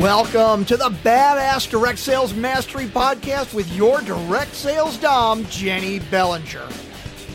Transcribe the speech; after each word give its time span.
Welcome 0.00 0.66
to 0.66 0.76
the 0.76 0.90
Badass 0.90 1.70
Direct 1.70 1.98
Sales 1.98 2.34
Mastery 2.34 2.84
Podcast 2.84 3.54
with 3.54 3.72
your 3.72 4.02
direct 4.02 4.54
sales 4.54 4.98
dom, 4.98 5.46
Jenny 5.46 6.00
Bellinger. 6.00 6.68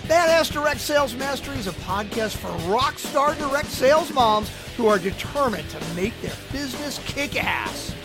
Badass 0.03 0.51
Direct 0.51 0.79
Sales 0.79 1.15
Mastery 1.15 1.57
is 1.57 1.65
a 1.65 1.71
podcast 1.71 2.35
for 2.35 2.51
rock 2.71 2.99
star 2.99 3.33
direct 3.33 3.69
sales 3.69 4.13
moms 4.13 4.51
who 4.77 4.85
are 4.85 4.99
determined 4.99 5.67
to 5.71 5.95
make 5.95 6.13
their 6.21 6.35
business 6.51 6.99
kick 7.07 7.43
ass. 7.43 7.95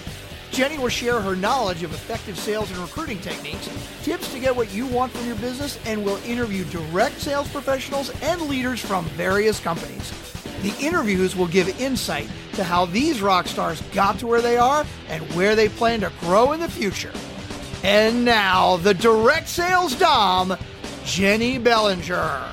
Jenny 0.52 0.78
will 0.78 0.88
share 0.88 1.20
her 1.20 1.36
knowledge 1.36 1.82
of 1.82 1.92
effective 1.92 2.38
sales 2.38 2.70
and 2.70 2.80
recruiting 2.80 3.20
techniques, 3.20 3.68
tips 4.02 4.32
to 4.32 4.40
get 4.40 4.56
what 4.56 4.72
you 4.72 4.86
want 4.86 5.12
from 5.12 5.26
your 5.26 5.36
business, 5.36 5.78
and 5.84 6.02
will 6.02 6.16
interview 6.24 6.64
direct 6.64 7.20
sales 7.20 7.48
professionals 7.48 8.10
and 8.22 8.40
leaders 8.40 8.80
from 8.80 9.04
various 9.04 9.60
companies. 9.60 10.14
The 10.66 10.84
interviews 10.84 11.36
will 11.36 11.46
give 11.46 11.80
insight 11.80 12.28
to 12.54 12.64
how 12.64 12.86
these 12.86 13.22
rock 13.22 13.46
stars 13.46 13.80
got 13.92 14.18
to 14.18 14.26
where 14.26 14.40
they 14.40 14.58
are 14.58 14.84
and 15.08 15.22
where 15.34 15.54
they 15.54 15.68
plan 15.68 16.00
to 16.00 16.10
grow 16.18 16.50
in 16.54 16.58
the 16.58 16.68
future. 16.68 17.12
And 17.84 18.24
now, 18.24 18.76
the 18.78 18.92
direct 18.92 19.46
sales 19.46 19.94
dom, 19.94 20.56
Jenny 21.04 21.58
Bellinger. 21.58 22.48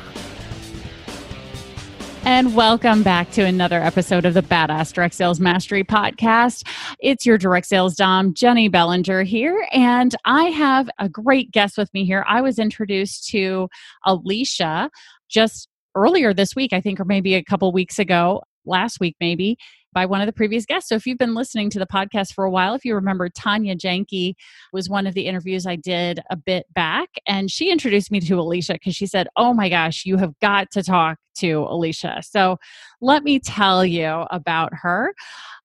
And 2.24 2.54
welcome 2.56 3.02
back 3.02 3.32
to 3.32 3.42
another 3.42 3.82
episode 3.82 4.26
of 4.26 4.36
the 4.36 4.44
Badass 4.44 4.94
Direct 4.94 5.16
Sales 5.16 5.40
Mastery 5.40 5.84
Podcast. 5.84 6.68
It's 7.00 7.26
your 7.26 7.40
direct 7.40 7.66
sales 7.66 7.96
dom, 7.96 8.36
Jenny 8.36 8.68
Bellinger 8.68 9.24
here, 9.24 9.68
and 9.72 10.16
I 10.24 10.44
have 10.50 10.88
a 11.00 11.10
great 11.10 11.50
guest 11.52 11.80
with 11.80 11.92
me 11.96 12.06
here. 12.06 12.24
I 12.28 12.42
was 12.42 12.60
introduced 12.60 13.28
to 13.30 13.70
Alicia 14.06 14.92
just 15.30 15.68
earlier 15.96 16.34
this 16.34 16.56
week, 16.56 16.74
I 16.74 16.82
think, 16.82 17.00
or 17.00 17.06
maybe 17.06 17.36
a 17.36 17.44
couple 17.44 17.72
weeks 17.72 18.00
ago, 18.00 18.44
last 18.66 19.00
week 19.00 19.16
maybe, 19.20 19.58
by 19.94 20.06
one 20.06 20.22
of 20.22 20.28
the 20.28 20.34
previous 20.34 20.66
guests. 20.66 20.90
So 20.90 20.96
if 20.96 21.06
you've 21.06 21.18
been 21.18 21.36
listening 21.36 21.70
to 21.72 21.80
the 21.80 21.88
podcast 21.88 22.34
for 22.34 22.44
a 22.44 22.52
while, 22.52 22.74
if 22.74 22.84
you 22.84 22.96
remember, 22.96 23.30
Tanya 23.30 23.76
Janke 23.76 24.34
was 24.72 24.90
one 24.90 25.08
of 25.08 25.14
the 25.14 25.28
interviews 25.28 25.66
I 25.66 25.76
did 25.76 26.20
a 26.30 26.36
bit 26.36 26.66
back, 26.74 27.10
and 27.28 27.50
she 27.50 27.72
introduced 27.72 28.12
me 28.12 28.20
to 28.22 28.40
Alicia 28.40 28.74
because 28.74 28.96
she 28.96 29.08
said, 29.08 29.28
Oh 29.36 29.54
my 29.54 29.70
gosh, 29.70 30.06
you 30.06 30.18
have 30.18 30.38
got 30.40 30.72
to 30.72 30.84
talk 30.84 31.18
to 31.36 31.66
Alicia. 31.70 32.22
So 32.24 32.58
let 33.02 33.24
me 33.24 33.40
tell 33.40 33.86
you 33.86 34.26
about 34.32 34.72
her. 34.74 35.14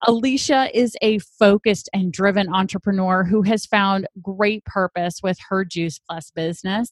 Alicia 0.06 0.70
is 0.72 0.96
a 1.02 1.18
focused 1.18 1.88
and 1.92 2.12
driven 2.12 2.48
entrepreneur 2.52 3.24
who 3.24 3.42
has 3.42 3.66
found 3.66 4.06
great 4.22 4.64
purpose 4.64 5.20
with 5.22 5.38
her 5.48 5.64
Juice 5.64 5.98
Plus 5.98 6.30
business. 6.30 6.90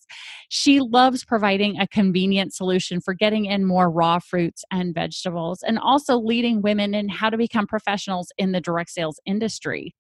She 0.48 0.81
loves 0.81 1.25
providing 1.25 1.79
a 1.79 1.87
convenient 1.87 2.53
solution 2.53 3.01
for 3.01 3.14
getting 3.14 3.45
in 3.45 3.64
more 3.64 3.91
raw 3.91 4.19
fruits 4.19 4.64
and 4.73 4.95
vegetables 4.95 5.62
and 5.62 5.79
also 5.79 6.19
leading 6.19 6.62
women 6.62 6.95
in 6.95 7.09
how 7.09 7.26
to 7.31 7.37
become 7.37 7.67
professionals 7.67 8.33
in 8.39 8.53
the 8.53 8.61
direct 8.61 8.91
sales 8.91 9.21
industry. 9.27 9.95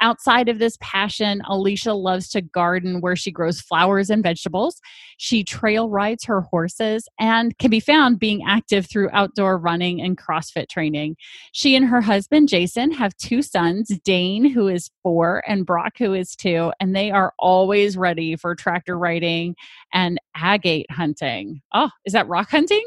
Outside 0.00 0.50
of 0.50 0.58
this 0.58 0.76
passion, 0.82 1.40
Alicia 1.48 1.94
loves 1.94 2.28
to 2.30 2.42
garden 2.42 3.00
where 3.00 3.16
she 3.16 3.30
grows 3.30 3.62
flowers 3.62 4.10
and 4.10 4.22
vegetables. 4.22 4.78
She 5.16 5.42
trail 5.42 5.88
rides 5.88 6.24
her 6.26 6.42
horses 6.42 7.08
and 7.18 7.56
can 7.58 7.70
be 7.70 7.80
found 7.80 8.18
being 8.18 8.42
active 8.46 8.86
through 8.86 9.08
outdoor 9.12 9.56
running 9.56 10.02
and 10.02 10.18
CrossFit 10.18 10.68
training. 10.68 11.16
She 11.52 11.74
and 11.74 11.86
her 11.86 12.02
husband, 12.02 12.48
Jason, 12.48 12.90
have 12.92 13.16
two 13.16 13.40
sons, 13.40 13.88
Dane, 14.04 14.44
who 14.50 14.68
is 14.68 14.90
four, 15.02 15.42
and 15.46 15.64
Brock, 15.64 15.94
who 15.98 16.12
is 16.12 16.36
two, 16.36 16.72
and 16.78 16.94
they 16.94 17.10
are 17.10 17.32
always 17.38 17.96
ready 17.96 18.36
for 18.36 18.54
tractor 18.54 18.98
riding 18.98 19.56
and 19.94 20.20
agate 20.36 20.90
hunting. 20.90 21.62
Oh, 21.72 21.88
is 22.04 22.12
that 22.12 22.28
rock 22.28 22.50
hunting? 22.50 22.84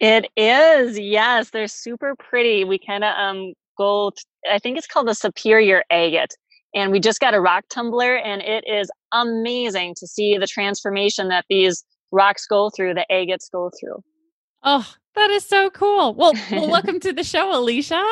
It 0.00 0.26
is. 0.36 0.98
Yes, 0.98 1.50
they're 1.50 1.68
super 1.68 2.14
pretty. 2.16 2.64
We 2.64 2.78
kind 2.78 3.04
of 3.04 3.14
um 3.16 3.52
go 3.78 4.10
t- 4.10 4.22
I 4.50 4.58
think 4.58 4.78
it's 4.78 4.86
called 4.86 5.08
the 5.08 5.14
superior 5.14 5.82
agate 5.90 6.34
and 6.74 6.90
we 6.90 7.00
just 7.00 7.20
got 7.20 7.34
a 7.34 7.40
rock 7.40 7.64
tumbler 7.70 8.16
and 8.16 8.42
it 8.42 8.64
is 8.66 8.90
amazing 9.12 9.94
to 9.96 10.06
see 10.06 10.36
the 10.38 10.46
transformation 10.46 11.28
that 11.28 11.44
these 11.48 11.84
rocks 12.10 12.46
go 12.46 12.70
through 12.70 12.94
the 12.94 13.06
agates 13.10 13.48
go 13.50 13.70
through 13.80 14.02
oh 14.62 14.88
that 15.14 15.30
is 15.30 15.44
so 15.44 15.70
cool 15.70 16.14
well, 16.14 16.32
well 16.50 16.68
welcome 16.70 17.00
to 17.00 17.12
the 17.12 17.24
show 17.24 17.56
alicia 17.56 18.02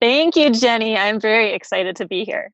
thank 0.00 0.36
you 0.36 0.50
jenny 0.50 0.96
i'm 0.96 1.20
very 1.20 1.52
excited 1.52 1.96
to 1.96 2.06
be 2.06 2.24
here 2.24 2.50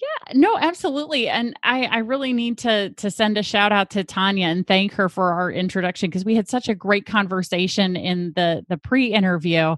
yeah, 0.00 0.32
no, 0.34 0.58
absolutely. 0.58 1.28
And 1.28 1.54
I, 1.62 1.84
I 1.84 1.98
really 1.98 2.32
need 2.32 2.58
to 2.58 2.90
to 2.90 3.10
send 3.10 3.38
a 3.38 3.42
shout 3.42 3.72
out 3.72 3.90
to 3.90 4.04
Tanya 4.04 4.46
and 4.46 4.66
thank 4.66 4.92
her 4.94 5.08
for 5.08 5.32
our 5.32 5.50
introduction 5.50 6.10
because 6.10 6.24
we 6.24 6.34
had 6.34 6.48
such 6.48 6.68
a 6.68 6.74
great 6.74 7.06
conversation 7.06 7.96
in 7.96 8.32
the 8.34 8.64
the 8.68 8.76
pre-interview 8.76 9.76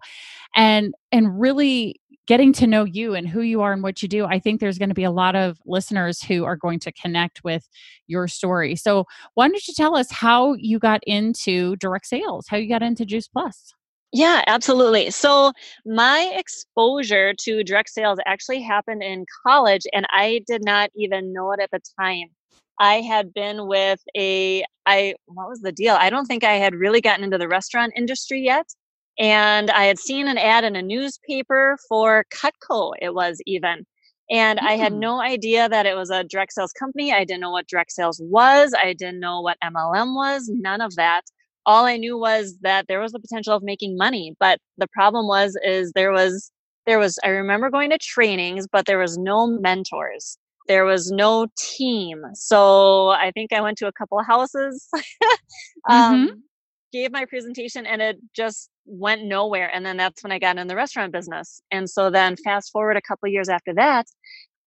and 0.55 0.95
and 1.13 1.39
really 1.39 2.01
getting 2.27 2.53
to 2.53 2.67
know 2.67 2.85
you 2.85 3.15
and 3.15 3.29
who 3.29 3.41
you 3.41 3.61
are 3.61 3.73
and 3.73 3.83
what 3.83 4.03
you 4.03 4.09
do, 4.09 4.25
I 4.25 4.41
think 4.41 4.61
there's 4.61 4.79
going 4.79 4.89
to 4.89 4.95
be 4.95 5.05
a 5.05 5.11
lot 5.11 5.37
of 5.37 5.59
listeners 5.65 6.21
who 6.21 6.45
are 6.45 6.57
going 6.57 6.81
to 6.81 6.93
connect 6.93 7.45
with 7.45 7.69
your 8.09 8.27
story. 8.27 8.75
So, 8.75 9.07
why 9.35 9.49
don't 9.49 9.69
you 9.69 9.75
tell 9.75 9.97
us 9.97 10.11
how 10.11 10.55
you 10.55 10.79
got 10.79 11.03
into 11.05 11.77
direct 11.77 12.07
sales, 12.07 12.47
how 12.49 12.57
you 12.57 12.69
got 12.69 12.83
into 12.83 13.07
Juice 13.07 13.29
Plus? 13.29 13.76
Yeah, 14.13 14.43
absolutely. 14.47 15.11
So, 15.11 15.53
my 15.85 16.33
exposure 16.37 17.35
to 17.41 17.65
direct 17.65 17.91
sales 17.91 18.19
actually 18.25 18.63
happened 18.63 19.03
in 19.03 19.27
college, 19.47 19.83
and 19.93 20.07
I 20.11 20.43
did 20.47 20.65
not 20.65 20.91
even 20.97 21.33
know 21.33 21.53
it 21.53 21.61
at 21.61 21.71
the 21.71 21.81
time. 22.01 22.29
I 22.79 23.01
had 23.01 23.35
been 23.35 23.67
with 23.67 24.01
a 24.17 24.65
I 24.87 25.15
what 25.27 25.49
was 25.49 25.61
the 25.61 25.73
deal? 25.73 25.97
I 25.99 26.11
don't 26.11 26.27
think 26.27 26.45
I 26.45 26.55
had 26.55 26.75
really 26.75 27.01
gotten 27.01 27.25
into 27.25 27.39
the 27.39 27.49
restaurant 27.49 27.93
industry 27.97 28.41
yet 28.43 28.67
and 29.19 29.71
I 29.71 29.85
had 29.85 29.99
seen 29.99 30.29
an 30.29 30.39
ad 30.39 30.65
in 30.65 30.77
a 30.77 30.83
newspaper 30.83 31.79
for 31.89 32.25
Cutco, 32.31 32.93
it 33.01 33.15
was 33.15 33.41
even. 33.47 33.87
And 34.31 34.59
mm. 34.59 34.67
I 34.67 34.73
had 34.73 34.93
hmm. 34.93 34.99
no 34.99 35.21
idea 35.21 35.69
that 35.69 35.87
it 35.87 35.97
was 35.97 36.11
a 36.11 36.25
direct 36.25 36.53
sales 36.53 36.73
company. 36.73 37.13
I 37.13 37.25
didn't 37.25 37.41
know 37.41 37.53
what 37.53 37.69
direct 37.69 37.93
sales 37.93 38.21
was. 38.23 38.75
I 38.75 38.93
didn't 38.93 39.21
know 39.21 39.41
what 39.41 39.57
MLM 39.65 40.15
was, 40.15 40.51
none 40.53 40.81
of 40.81 40.97
that. 40.97 41.23
All 41.67 41.85
I 41.85 41.97
knew 41.97 42.19
was 42.19 42.57
that 42.63 42.87
there 42.89 43.01
was 43.01 43.13
the 43.13 43.21
potential 43.21 43.55
of 43.55 43.63
making 43.63 43.97
money. 43.97 44.35
But 44.39 44.59
the 44.79 44.89
problem 44.89 45.27
was, 45.27 45.59
is 45.65 45.93
there 45.93 46.13
was, 46.13 46.51
there 46.87 46.99
was, 46.99 47.19
I 47.25 47.29
remember 47.29 47.71
going 47.71 47.91
to 47.91 47.99
trainings, 47.99 48.67
but 48.71 48.87
there 48.87 48.99
was 48.99 49.19
no 49.19 49.47
mentors. 49.47 50.39
There 50.69 50.85
was 50.85 51.11
no 51.11 51.47
team. 51.59 52.23
So 52.35 53.11
I 53.11 53.31
think 53.33 53.53
I 53.53 53.61
went 53.61 53.79
to 53.79 53.87
a 53.87 53.93
couple 53.93 54.19
of 54.19 54.27
houses. 54.27 54.89
um, 55.89 56.29
mm-hmm 56.29 56.37
gave 56.93 57.13
my 57.13 57.25
presentation 57.27 57.85
and 57.85 58.01
it 58.01 58.17
just 58.35 58.71
went 58.87 59.25
nowhere. 59.25 59.71
And 59.73 59.85
then 59.85 59.97
that's 59.97 60.23
when 60.23 60.33
I 60.33 60.39
got 60.39 60.57
in 60.59 60.67
the 60.67 60.77
restaurant 60.77 61.13
business. 61.13 61.61
And 61.71 61.89
so 61.89 62.11
then 62.11 62.37
fast 62.37 62.73
forward 62.73 62.97
a 62.97 63.03
couple 63.03 63.27
of 63.27 63.33
years 63.33 63.49
after 63.49 63.75
that, 63.75 64.07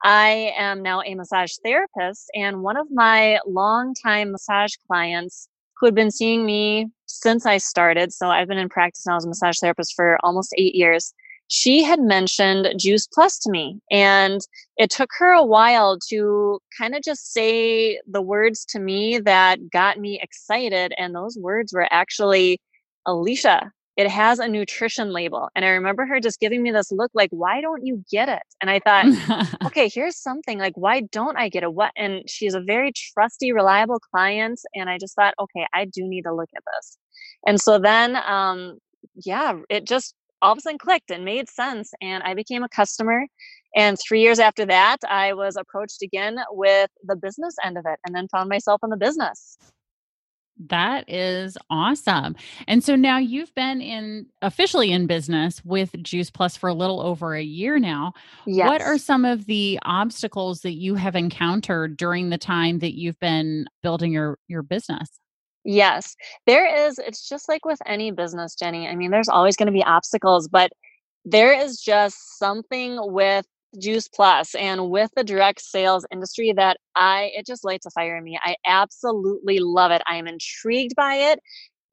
I 0.03 0.53
am 0.57 0.81
now 0.81 1.01
a 1.01 1.15
massage 1.15 1.53
therapist. 1.63 2.29
And 2.35 2.61
one 2.61 2.77
of 2.77 2.87
my 2.91 3.39
longtime 3.47 4.31
massage 4.31 4.73
clients 4.87 5.47
who 5.79 5.87
had 5.87 5.95
been 5.95 6.11
seeing 6.11 6.45
me 6.45 6.87
since 7.05 7.45
I 7.45 7.57
started, 7.57 8.13
so 8.13 8.27
I've 8.27 8.47
been 8.47 8.57
in 8.57 8.69
practice 8.69 9.05
now 9.05 9.17
as 9.17 9.25
a 9.25 9.27
massage 9.27 9.59
therapist 9.59 9.93
for 9.95 10.17
almost 10.23 10.53
eight 10.57 10.75
years 10.75 11.13
she 11.49 11.83
had 11.83 11.99
mentioned 11.99 12.71
Juice 12.77 13.07
Plus 13.07 13.39
to 13.39 13.51
me. 13.51 13.81
And 13.91 14.39
it 14.77 14.91
took 14.91 15.09
her 15.17 15.31
a 15.31 15.43
while 15.43 15.97
to 16.09 16.59
kind 16.77 16.95
of 16.95 17.01
just 17.01 17.33
say 17.33 17.99
the 18.07 18.21
words 18.21 18.65
to 18.65 18.79
me 18.79 19.17
that 19.19 19.69
got 19.71 19.99
me 19.99 20.19
excited. 20.21 20.93
And 20.97 21.13
those 21.13 21.37
words 21.37 21.73
were 21.73 21.87
actually, 21.91 22.61
Alicia, 23.05 23.71
it 23.99 24.09
has 24.09 24.39
a 24.39 24.47
nutrition 24.47 25.11
label. 25.11 25.49
And 25.57 25.65
I 25.65 25.67
remember 25.71 26.05
her 26.05 26.21
just 26.21 26.39
giving 26.39 26.63
me 26.63 26.71
this 26.71 26.89
look 26.89 27.11
like, 27.13 27.29
why 27.31 27.59
don't 27.59 27.85
you 27.85 28.01
get 28.09 28.29
it? 28.29 28.43
And 28.61 28.69
I 28.69 28.79
thought, 28.79 29.57
okay, 29.65 29.89
here's 29.93 30.15
something 30.15 30.57
like, 30.57 30.71
why 30.77 31.01
don't 31.01 31.35
I 31.35 31.49
get 31.49 31.63
it? 31.63 31.73
What? 31.73 31.91
And 31.97 32.23
she's 32.25 32.53
a 32.53 32.61
very 32.61 32.93
trusty, 32.93 33.51
reliable 33.51 33.99
client. 33.99 34.61
And 34.73 34.89
I 34.89 34.99
just 34.99 35.15
thought, 35.17 35.33
okay, 35.37 35.67
I 35.73 35.83
do 35.83 36.07
need 36.07 36.21
to 36.21 36.33
look 36.33 36.47
at 36.55 36.63
this. 36.77 36.97
And 37.45 37.59
so 37.59 37.77
then, 37.77 38.15
um, 38.25 38.77
yeah, 39.15 39.59
it 39.69 39.85
just 39.85 40.15
all 40.41 40.53
of 40.53 40.59
a 40.59 40.61
sudden 40.61 40.77
clicked 40.77 41.11
and 41.11 41.25
made 41.25 41.49
sense. 41.49 41.91
And 42.01 42.23
I 42.23 42.35
became 42.35 42.63
a 42.63 42.69
customer. 42.69 43.25
And 43.75 43.97
three 43.99 44.21
years 44.21 44.39
after 44.39 44.65
that, 44.67 44.99
I 45.09 45.33
was 45.33 45.57
approached 45.57 46.03
again 46.03 46.37
with 46.51 46.89
the 47.03 47.17
business 47.17 47.53
end 47.65 47.77
of 47.77 47.83
it 47.85 47.99
and 48.05 48.15
then 48.15 48.29
found 48.29 48.47
myself 48.47 48.79
in 48.81 48.91
the 48.91 48.97
business. 48.97 49.57
That 50.67 51.09
is 51.09 51.57
awesome. 51.69 52.35
And 52.67 52.83
so 52.83 52.95
now 52.95 53.17
you've 53.17 53.53
been 53.55 53.81
in 53.81 54.25
officially 54.41 54.91
in 54.91 55.07
business 55.07 55.63
with 55.63 55.95
Juice 56.03 56.29
Plus 56.29 56.57
for 56.57 56.67
a 56.67 56.73
little 56.73 57.01
over 57.01 57.33
a 57.33 57.41
year 57.41 57.79
now. 57.79 58.13
Yes. 58.45 58.67
What 58.67 58.81
are 58.81 58.97
some 58.97 59.23
of 59.23 59.45
the 59.45 59.79
obstacles 59.83 60.61
that 60.61 60.73
you 60.73 60.95
have 60.95 61.15
encountered 61.15 61.95
during 61.95 62.29
the 62.29 62.37
time 62.37 62.79
that 62.79 62.97
you've 62.97 63.19
been 63.19 63.67
building 63.81 64.11
your 64.11 64.37
your 64.47 64.61
business? 64.61 65.09
Yes, 65.63 66.15
there 66.45 66.87
is. 66.87 66.99
It's 66.99 67.27
just 67.27 67.47
like 67.47 67.65
with 67.65 67.79
any 67.85 68.11
business, 68.11 68.55
Jenny. 68.55 68.87
I 68.87 68.95
mean, 68.95 69.11
there's 69.11 69.29
always 69.29 69.55
going 69.55 69.67
to 69.67 69.73
be 69.73 69.83
obstacles, 69.83 70.47
but 70.47 70.71
there 71.25 71.53
is 71.53 71.79
just 71.79 72.37
something 72.37 72.97
with 72.99 73.45
Juice 73.77 74.07
Plus 74.07 74.55
and 74.55 74.89
with 74.89 75.11
the 75.15 75.23
direct 75.23 75.61
sales 75.61 76.05
industry 76.11 76.53
that 76.53 76.77
I, 76.95 77.31
it 77.35 77.45
just 77.45 77.63
lights 77.63 77.85
a 77.85 77.91
fire 77.91 78.17
in 78.17 78.23
me. 78.23 78.39
I 78.41 78.55
absolutely 78.65 79.59
love 79.59 79.91
it. 79.91 80.01
I 80.07 80.15
am 80.15 80.27
intrigued 80.27 80.95
by 80.95 81.15
it. 81.15 81.39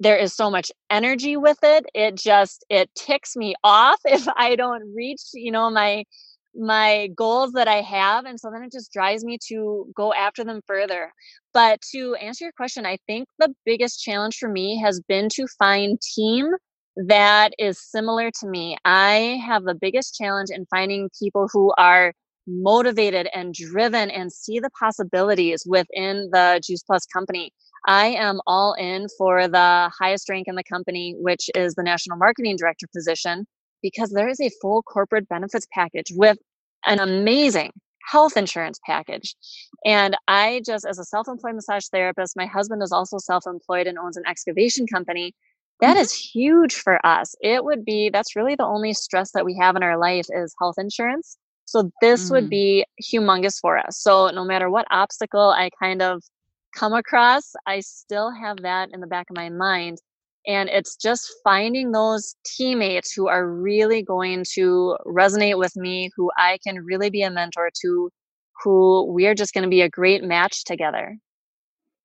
There 0.00 0.16
is 0.16 0.34
so 0.34 0.50
much 0.50 0.70
energy 0.90 1.36
with 1.36 1.58
it. 1.62 1.86
It 1.94 2.16
just, 2.16 2.64
it 2.68 2.90
ticks 2.94 3.36
me 3.36 3.54
off 3.64 4.00
if 4.04 4.26
I 4.36 4.56
don't 4.56 4.94
reach, 4.94 5.22
you 5.34 5.50
know, 5.50 5.70
my, 5.70 6.04
my 6.54 7.08
goals 7.14 7.52
that 7.52 7.68
I 7.68 7.82
have. 7.82 8.24
And 8.24 8.40
so 8.40 8.50
then 8.50 8.62
it 8.62 8.72
just 8.72 8.92
drives 8.92 9.24
me 9.24 9.38
to 9.48 9.90
go 9.94 10.12
after 10.14 10.44
them 10.44 10.60
further. 10.66 11.12
But 11.52 11.80
to 11.92 12.14
answer 12.16 12.46
your 12.46 12.52
question, 12.52 12.86
I 12.86 12.98
think 13.06 13.28
the 13.38 13.54
biggest 13.64 14.02
challenge 14.02 14.36
for 14.38 14.48
me 14.48 14.80
has 14.80 15.00
been 15.00 15.28
to 15.34 15.46
find 15.58 16.00
team 16.00 16.48
that 16.96 17.52
is 17.58 17.78
similar 17.78 18.30
to 18.40 18.46
me. 18.46 18.76
I 18.84 19.40
have 19.46 19.64
the 19.64 19.74
biggest 19.74 20.14
challenge 20.14 20.48
in 20.50 20.66
finding 20.70 21.10
people 21.18 21.48
who 21.52 21.72
are 21.76 22.12
motivated 22.46 23.28
and 23.34 23.52
driven 23.52 24.10
and 24.10 24.32
see 24.32 24.60
the 24.60 24.70
possibilities 24.78 25.64
within 25.66 26.30
the 26.32 26.60
Juice 26.64 26.82
Plus 26.82 27.04
company. 27.06 27.52
I 27.86 28.06
am 28.08 28.40
all 28.46 28.74
in 28.74 29.06
for 29.18 29.48
the 29.48 29.90
highest 29.98 30.28
rank 30.28 30.48
in 30.48 30.54
the 30.54 30.64
company, 30.64 31.14
which 31.18 31.50
is 31.54 31.74
the 31.74 31.82
national 31.82 32.16
marketing 32.16 32.56
director 32.56 32.86
position, 32.94 33.46
because 33.82 34.10
there 34.10 34.28
is 34.28 34.40
a 34.40 34.50
full 34.62 34.82
corporate 34.82 35.28
benefits 35.28 35.66
package 35.72 36.12
with 36.12 36.38
an 36.86 36.98
amazing 36.98 37.72
health 38.10 38.36
insurance 38.36 38.78
package. 38.86 39.34
And 39.84 40.16
I 40.28 40.62
just, 40.64 40.86
as 40.86 40.98
a 40.98 41.04
self 41.04 41.28
employed 41.28 41.54
massage 41.56 41.86
therapist, 41.92 42.36
my 42.36 42.46
husband 42.46 42.82
is 42.82 42.92
also 42.92 43.18
self 43.18 43.44
employed 43.46 43.86
and 43.86 43.98
owns 43.98 44.16
an 44.16 44.24
excavation 44.26 44.86
company. 44.86 45.34
That 45.80 45.96
mm-hmm. 45.96 46.38
huge 46.38 46.74
for 46.74 47.04
us. 47.04 47.34
It 47.40 47.64
would 47.64 47.84
be, 47.84 48.10
that's 48.10 48.36
really 48.36 48.54
the 48.54 48.64
only 48.64 48.94
stress 48.94 49.32
that 49.32 49.44
we 49.44 49.56
have 49.60 49.76
in 49.76 49.82
our 49.82 49.98
life 49.98 50.26
is 50.30 50.54
health 50.58 50.76
insurance. 50.78 51.36
So 51.66 51.90
this 52.00 52.28
mm. 52.28 52.30
would 52.32 52.48
be 52.48 52.86
humongous 53.02 53.58
for 53.60 53.76
us. 53.76 54.00
So 54.00 54.28
no 54.28 54.44
matter 54.44 54.70
what 54.70 54.86
obstacle 54.90 55.50
I 55.50 55.70
kind 55.78 56.00
of 56.00 56.22
come 56.74 56.92
across, 56.92 57.52
I 57.66 57.80
still 57.80 58.30
have 58.30 58.58
that 58.62 58.90
in 58.92 59.00
the 59.00 59.06
back 59.06 59.26
of 59.30 59.36
my 59.36 59.50
mind. 59.50 59.98
And 60.46 60.68
it's 60.68 60.94
just 60.96 61.30
finding 61.42 61.90
those 61.90 62.36
teammates 62.46 63.12
who 63.12 63.26
are 63.26 63.46
really 63.46 64.02
going 64.02 64.44
to 64.54 64.96
resonate 65.04 65.58
with 65.58 65.74
me, 65.76 66.10
who 66.16 66.30
I 66.38 66.58
can 66.64 66.84
really 66.84 67.10
be 67.10 67.22
a 67.22 67.30
mentor 67.30 67.70
to, 67.82 68.10
who 68.62 69.04
we're 69.12 69.34
just 69.34 69.52
going 69.52 69.64
to 69.64 69.68
be 69.68 69.82
a 69.82 69.88
great 69.88 70.22
match 70.22 70.64
together. 70.64 71.16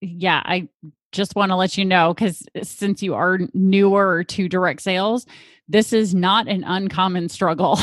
Yeah, 0.01 0.41
I 0.43 0.67
just 1.11 1.35
want 1.35 1.51
to 1.51 1.55
let 1.55 1.77
you 1.77 1.85
know 1.85 2.13
because 2.13 2.43
since 2.63 3.03
you 3.03 3.13
are 3.13 3.39
newer 3.53 4.23
to 4.25 4.47
direct 4.47 4.81
sales, 4.81 5.25
this 5.67 5.93
is 5.93 6.13
not 6.13 6.47
an 6.47 6.63
uncommon 6.63 7.29
struggle. 7.29 7.79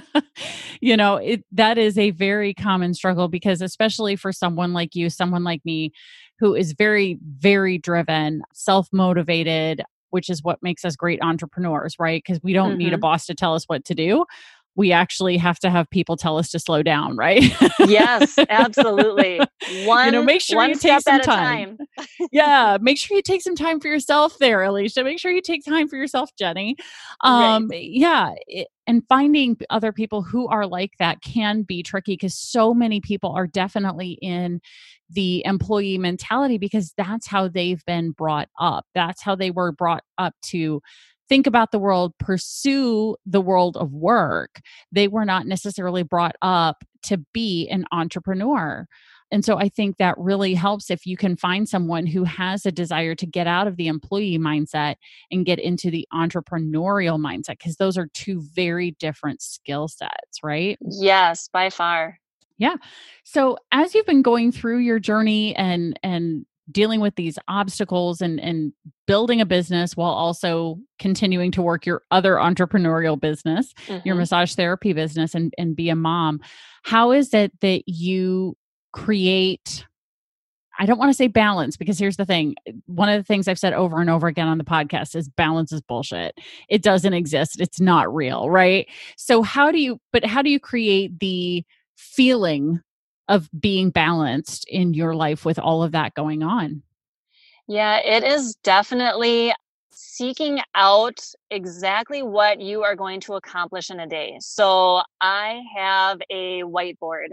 you 0.80 0.96
know, 0.96 1.16
it 1.16 1.44
that 1.52 1.78
is 1.78 1.98
a 1.98 2.10
very 2.10 2.54
common 2.54 2.94
struggle 2.94 3.28
because 3.28 3.60
especially 3.62 4.16
for 4.16 4.32
someone 4.32 4.72
like 4.72 4.94
you, 4.94 5.10
someone 5.10 5.44
like 5.44 5.64
me 5.64 5.92
who 6.38 6.54
is 6.54 6.72
very 6.72 7.18
very 7.38 7.78
driven, 7.78 8.42
self-motivated, 8.52 9.82
which 10.10 10.30
is 10.30 10.42
what 10.42 10.62
makes 10.62 10.84
us 10.84 10.96
great 10.96 11.20
entrepreneurs, 11.22 11.96
right? 11.98 12.22
Because 12.24 12.42
we 12.42 12.52
don't 12.52 12.70
mm-hmm. 12.70 12.78
need 12.78 12.92
a 12.92 12.96
mm-hmm. 12.96 13.00
boss 13.00 13.26
to 13.26 13.34
tell 13.34 13.54
us 13.54 13.64
what 13.66 13.84
to 13.86 13.94
do 13.94 14.24
we 14.76 14.92
actually 14.92 15.36
have 15.36 15.58
to 15.58 15.70
have 15.70 15.88
people 15.90 16.16
tell 16.16 16.38
us 16.38 16.50
to 16.50 16.58
slow 16.58 16.82
down, 16.82 17.16
right? 17.16 17.42
yes, 17.80 18.38
absolutely. 18.48 19.40
One, 19.84 20.06
you 20.06 20.12
know, 20.12 20.22
make 20.22 20.40
sure 20.40 20.62
you 20.64 20.74
take 20.74 21.00
some 21.02 21.20
time. 21.20 21.76
time. 21.76 22.06
yeah, 22.32 22.78
make 22.80 22.98
sure 22.98 23.16
you 23.16 23.22
take 23.22 23.42
some 23.42 23.56
time 23.56 23.80
for 23.80 23.88
yourself 23.88 24.38
there, 24.38 24.62
Alicia. 24.62 25.02
Make 25.04 25.18
sure 25.18 25.32
you 25.32 25.42
take 25.42 25.64
time 25.64 25.88
for 25.88 25.96
yourself, 25.96 26.30
Jenny. 26.38 26.76
Um, 27.22 27.68
right. 27.68 27.90
yeah, 27.90 28.32
it, 28.46 28.68
and 28.86 29.02
finding 29.08 29.56
other 29.70 29.92
people 29.92 30.22
who 30.22 30.48
are 30.48 30.66
like 30.66 30.92
that 30.98 31.20
can 31.22 31.62
be 31.62 31.82
tricky 31.82 32.14
because 32.14 32.36
so 32.36 32.72
many 32.72 33.00
people 33.00 33.30
are 33.32 33.46
definitely 33.46 34.18
in 34.22 34.60
the 35.10 35.44
employee 35.44 35.98
mentality 35.98 36.58
because 36.58 36.92
that's 36.96 37.26
how 37.26 37.48
they've 37.48 37.84
been 37.84 38.12
brought 38.12 38.48
up. 38.58 38.86
That's 38.94 39.22
how 39.22 39.34
they 39.34 39.50
were 39.50 39.72
brought 39.72 40.04
up 40.18 40.34
to 40.46 40.80
think 41.30 41.46
about 41.46 41.70
the 41.72 41.78
world, 41.78 42.12
pursue 42.18 43.16
the 43.24 43.40
world 43.40 43.78
of 43.78 43.94
work. 43.94 44.60
They 44.92 45.08
were 45.08 45.24
not 45.24 45.46
necessarily 45.46 46.02
brought 46.02 46.36
up 46.42 46.84
to 47.04 47.16
be 47.32 47.66
an 47.68 47.86
entrepreneur. 47.92 48.86
And 49.32 49.44
so 49.44 49.56
I 49.56 49.68
think 49.68 49.96
that 49.96 50.18
really 50.18 50.54
helps 50.54 50.90
if 50.90 51.06
you 51.06 51.16
can 51.16 51.36
find 51.36 51.68
someone 51.68 52.04
who 52.04 52.24
has 52.24 52.66
a 52.66 52.72
desire 52.72 53.14
to 53.14 53.26
get 53.26 53.46
out 53.46 53.68
of 53.68 53.76
the 53.76 53.86
employee 53.86 54.38
mindset 54.38 54.96
and 55.30 55.46
get 55.46 55.60
into 55.60 55.88
the 55.88 56.06
entrepreneurial 56.12 57.16
mindset, 57.18 57.58
because 57.58 57.76
those 57.76 57.96
are 57.96 58.08
two 58.12 58.42
very 58.52 58.90
different 58.98 59.40
skill 59.40 59.86
sets, 59.86 60.42
right? 60.42 60.78
Yes, 60.80 61.48
by 61.52 61.70
far. 61.70 62.18
Yeah. 62.58 62.74
So 63.24 63.56
as 63.70 63.94
you've 63.94 64.04
been 64.04 64.22
going 64.22 64.52
through 64.52 64.78
your 64.80 64.98
journey 64.98 65.56
and 65.56 65.98
and 66.02 66.44
dealing 66.70 67.00
with 67.00 67.14
these 67.16 67.38
obstacles 67.48 68.20
and 68.20 68.40
and 68.40 68.72
building 69.06 69.40
a 69.40 69.46
business 69.46 69.96
while 69.96 70.12
also 70.12 70.78
continuing 70.98 71.50
to 71.50 71.62
work 71.62 71.86
your 71.86 72.02
other 72.10 72.34
entrepreneurial 72.34 73.20
business 73.20 73.72
mm-hmm. 73.86 74.06
your 74.06 74.14
massage 74.14 74.54
therapy 74.54 74.92
business 74.92 75.34
and 75.34 75.52
and 75.58 75.76
be 75.76 75.88
a 75.88 75.96
mom 75.96 76.40
how 76.82 77.12
is 77.12 77.34
it 77.34 77.52
that 77.60 77.82
you 77.86 78.56
create 78.92 79.86
I 80.80 80.86
don't 80.86 80.98
want 80.98 81.10
to 81.10 81.16
say 81.16 81.26
balance 81.26 81.76
because 81.76 81.98
here's 81.98 82.16
the 82.16 82.24
thing. 82.24 82.54
One 82.86 83.10
of 83.10 83.20
the 83.20 83.24
things 83.24 83.48
I've 83.48 83.58
said 83.58 83.74
over 83.74 84.00
and 84.00 84.08
over 84.08 84.28
again 84.28 84.48
on 84.48 84.56
the 84.56 84.64
podcast 84.64 85.14
is 85.14 85.28
balance 85.28 85.72
is 85.72 85.82
bullshit. 85.82 86.38
It 86.70 86.82
doesn't 86.82 87.12
exist. 87.12 87.60
It's 87.60 87.82
not 87.82 88.12
real, 88.14 88.48
right? 88.48 88.88
So 89.18 89.42
how 89.42 89.70
do 89.70 89.78
you 89.78 90.00
but 90.10 90.24
how 90.24 90.40
do 90.40 90.48
you 90.48 90.58
create 90.58 91.20
the 91.20 91.64
feeling 91.96 92.80
of 93.30 93.48
being 93.58 93.90
balanced 93.90 94.66
in 94.68 94.92
your 94.92 95.14
life 95.14 95.44
with 95.46 95.58
all 95.58 95.82
of 95.82 95.92
that 95.92 96.12
going 96.14 96.42
on? 96.42 96.82
Yeah, 97.68 97.98
it 97.98 98.24
is 98.24 98.56
definitely 98.64 99.54
seeking 99.92 100.60
out 100.74 101.20
exactly 101.50 102.22
what 102.22 102.60
you 102.60 102.82
are 102.82 102.96
going 102.96 103.20
to 103.20 103.34
accomplish 103.34 103.88
in 103.88 104.00
a 104.00 104.06
day. 104.06 104.36
So 104.40 105.02
I 105.20 105.62
have 105.76 106.18
a 106.28 106.62
whiteboard, 106.62 107.28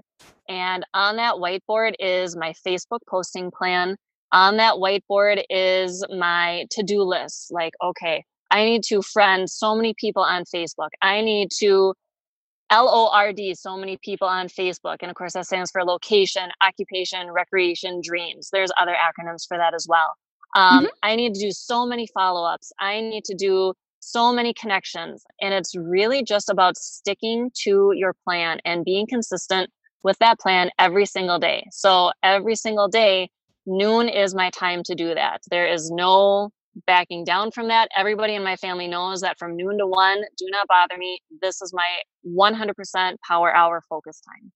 and 0.47 0.85
on 0.93 1.15
that 1.15 1.35
whiteboard 1.35 1.95
is 1.99 2.37
my 2.37 2.53
Facebook 2.65 2.99
posting 3.09 3.49
plan. 3.49 3.95
On 4.31 4.57
that 4.57 4.75
whiteboard 4.75 5.43
is 5.49 6.05
my 6.15 6.67
to 6.71 6.83
do 6.83 7.01
list. 7.01 7.51
Like, 7.51 7.73
okay, 7.83 8.23
I 8.51 8.65
need 8.65 8.83
to 8.83 9.01
friend 9.01 9.49
so 9.49 9.75
many 9.75 9.95
people 9.97 10.21
on 10.21 10.43
Facebook. 10.43 10.89
I 11.01 11.21
need 11.21 11.49
to 11.59 11.95
L 12.69 12.89
O 12.89 13.09
R 13.11 13.31
D, 13.33 13.55
so 13.55 13.77
many 13.77 13.97
people 14.03 14.27
on 14.27 14.47
Facebook. 14.47 14.97
And 15.01 15.09
of 15.09 15.15
course, 15.15 15.33
that 15.33 15.45
stands 15.45 15.71
for 15.71 15.83
location, 15.83 16.49
occupation, 16.61 17.31
recreation, 17.31 18.01
dreams. 18.03 18.49
There's 18.51 18.71
other 18.79 18.95
acronyms 18.95 19.47
for 19.47 19.57
that 19.57 19.73
as 19.73 19.87
well. 19.87 20.15
Um, 20.55 20.83
mm-hmm. 20.83 20.85
I 21.03 21.15
need 21.15 21.33
to 21.35 21.39
do 21.39 21.51
so 21.51 21.85
many 21.85 22.07
follow 22.13 22.43
ups. 22.43 22.71
I 22.79 22.99
need 22.99 23.23
to 23.25 23.35
do 23.35 23.73
so 23.99 24.31
many 24.31 24.53
connections. 24.53 25.23
And 25.41 25.53
it's 25.53 25.75
really 25.75 26.23
just 26.23 26.49
about 26.49 26.77
sticking 26.77 27.51
to 27.63 27.91
your 27.95 28.15
plan 28.23 28.59
and 28.63 28.85
being 28.85 29.07
consistent 29.07 29.69
with 30.03 30.17
that 30.19 30.39
plan 30.39 30.69
every 30.79 31.05
single 31.05 31.39
day. 31.39 31.67
So 31.71 32.11
every 32.23 32.55
single 32.55 32.87
day, 32.87 33.29
noon 33.65 34.07
is 34.07 34.33
my 34.33 34.49
time 34.51 34.83
to 34.83 34.95
do 34.95 35.13
that. 35.15 35.41
There 35.49 35.67
is 35.67 35.91
no 35.91 36.51
backing 36.85 37.23
down 37.23 37.51
from 37.51 37.67
that. 37.69 37.89
Everybody 37.95 38.35
in 38.35 38.43
my 38.43 38.55
family 38.55 38.87
knows 38.87 39.21
that 39.21 39.37
from 39.39 39.55
noon 39.55 39.77
to 39.79 39.87
one, 39.87 40.23
do 40.37 40.45
not 40.49 40.67
bother 40.67 40.97
me. 40.97 41.19
This 41.41 41.61
is 41.61 41.73
my 41.73 41.97
100% 42.25 43.15
power 43.27 43.55
hour 43.55 43.81
focus 43.89 44.21
time. 44.21 44.51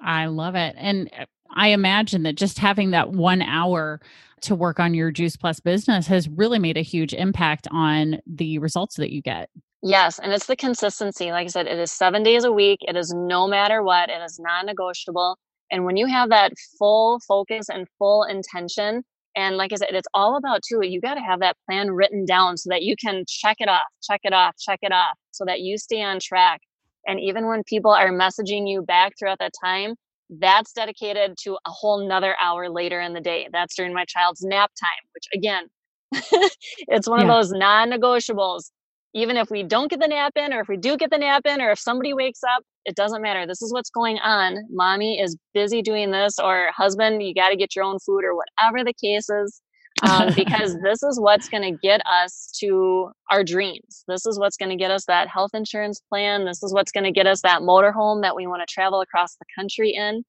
I 0.00 0.26
love 0.26 0.54
it. 0.54 0.74
And 0.78 1.10
uh, 1.18 1.26
I 1.54 1.68
imagine 1.68 2.22
that 2.22 2.36
just 2.36 2.58
having 2.58 2.92
that 2.92 3.10
one 3.10 3.42
hour 3.42 4.00
to 4.42 4.54
work 4.54 4.80
on 4.80 4.94
your 4.94 5.10
Juice 5.10 5.36
Plus 5.36 5.60
business 5.60 6.06
has 6.06 6.28
really 6.28 6.58
made 6.58 6.76
a 6.76 6.82
huge 6.82 7.12
impact 7.12 7.68
on 7.70 8.20
the 8.26 8.58
results 8.58 8.96
that 8.96 9.12
you 9.12 9.20
get. 9.20 9.50
Yes, 9.82 10.18
and 10.18 10.32
it's 10.32 10.46
the 10.46 10.56
consistency. 10.56 11.30
Like 11.32 11.46
I 11.46 11.48
said, 11.48 11.66
it 11.66 11.78
is 11.78 11.90
seven 11.90 12.22
days 12.22 12.44
a 12.44 12.52
week. 12.52 12.80
It 12.82 12.96
is 12.96 13.14
no 13.14 13.48
matter 13.48 13.82
what, 13.82 14.10
it 14.10 14.22
is 14.22 14.38
non 14.38 14.66
negotiable. 14.66 15.38
And 15.70 15.84
when 15.84 15.96
you 15.96 16.06
have 16.06 16.30
that 16.30 16.52
full 16.78 17.20
focus 17.26 17.68
and 17.68 17.86
full 17.98 18.24
intention, 18.24 19.04
and 19.36 19.56
like 19.56 19.72
I 19.72 19.76
said, 19.76 19.88
it's 19.92 20.08
all 20.14 20.36
about 20.36 20.62
too, 20.62 20.80
you 20.84 21.00
got 21.00 21.14
to 21.14 21.20
have 21.20 21.40
that 21.40 21.56
plan 21.66 21.90
written 21.90 22.24
down 22.24 22.56
so 22.56 22.68
that 22.70 22.82
you 22.82 22.96
can 22.96 23.24
check 23.28 23.56
it 23.60 23.68
off, 23.68 23.82
check 24.02 24.20
it 24.24 24.32
off, 24.32 24.56
check 24.58 24.80
it 24.82 24.92
off, 24.92 25.16
so 25.30 25.44
that 25.44 25.60
you 25.60 25.78
stay 25.78 26.02
on 26.02 26.18
track. 26.20 26.60
And 27.06 27.20
even 27.20 27.46
when 27.46 27.62
people 27.64 27.92
are 27.92 28.10
messaging 28.10 28.68
you 28.68 28.82
back 28.82 29.12
throughout 29.18 29.38
that 29.38 29.52
time, 29.62 29.94
that's 30.28 30.72
dedicated 30.72 31.36
to 31.42 31.54
a 31.66 31.70
whole 31.70 32.06
nother 32.06 32.36
hour 32.40 32.68
later 32.68 33.00
in 33.00 33.14
the 33.14 33.20
day. 33.20 33.48
That's 33.52 33.74
during 33.74 33.94
my 33.94 34.04
child's 34.04 34.42
nap 34.42 34.70
time, 34.80 35.08
which 35.14 35.24
again, 35.34 35.66
it's 36.88 37.08
one 37.08 37.20
yeah. 37.20 37.26
of 37.26 37.28
those 37.28 37.52
non 37.52 37.90
negotiables 37.90 38.70
even 39.14 39.36
if 39.36 39.50
we 39.50 39.62
don't 39.62 39.90
get 39.90 40.00
the 40.00 40.08
nap 40.08 40.32
in 40.36 40.52
or 40.52 40.60
if 40.60 40.68
we 40.68 40.76
do 40.76 40.96
get 40.96 41.10
the 41.10 41.18
nap 41.18 41.42
in 41.46 41.60
or 41.60 41.70
if 41.70 41.78
somebody 41.78 42.14
wakes 42.14 42.40
up 42.56 42.62
it 42.86 42.96
doesn't 42.96 43.22
matter. 43.22 43.46
This 43.46 43.62
is 43.62 43.72
what's 43.72 43.90
going 43.90 44.18
on. 44.18 44.56
Mommy 44.70 45.20
is 45.20 45.36
busy 45.52 45.82
doing 45.82 46.10
this 46.10 46.38
or 46.38 46.70
husband 46.74 47.22
you 47.22 47.34
got 47.34 47.50
to 47.50 47.56
get 47.56 47.76
your 47.76 47.84
own 47.84 47.98
food 47.98 48.24
or 48.24 48.34
whatever 48.34 48.84
the 48.84 48.94
case 48.94 49.28
is 49.28 49.60
um, 50.02 50.32
because 50.36 50.76
this 50.82 51.02
is 51.02 51.20
what's 51.20 51.48
going 51.48 51.62
to 51.62 51.78
get 51.82 52.00
us 52.06 52.50
to 52.60 53.10
our 53.30 53.44
dreams. 53.44 54.04
This 54.08 54.26
is 54.26 54.38
what's 54.38 54.56
going 54.56 54.70
to 54.70 54.76
get 54.76 54.90
us 54.90 55.04
that 55.06 55.28
health 55.28 55.50
insurance 55.54 56.00
plan. 56.08 56.44
This 56.44 56.62
is 56.62 56.72
what's 56.72 56.92
going 56.92 57.04
to 57.04 57.12
get 57.12 57.26
us 57.26 57.42
that 57.42 57.62
motor 57.62 57.92
home 57.92 58.22
that 58.22 58.34
we 58.34 58.46
want 58.46 58.66
to 58.66 58.72
travel 58.72 59.00
across 59.00 59.36
the 59.36 59.46
country 59.56 59.90
in. 59.90 60.24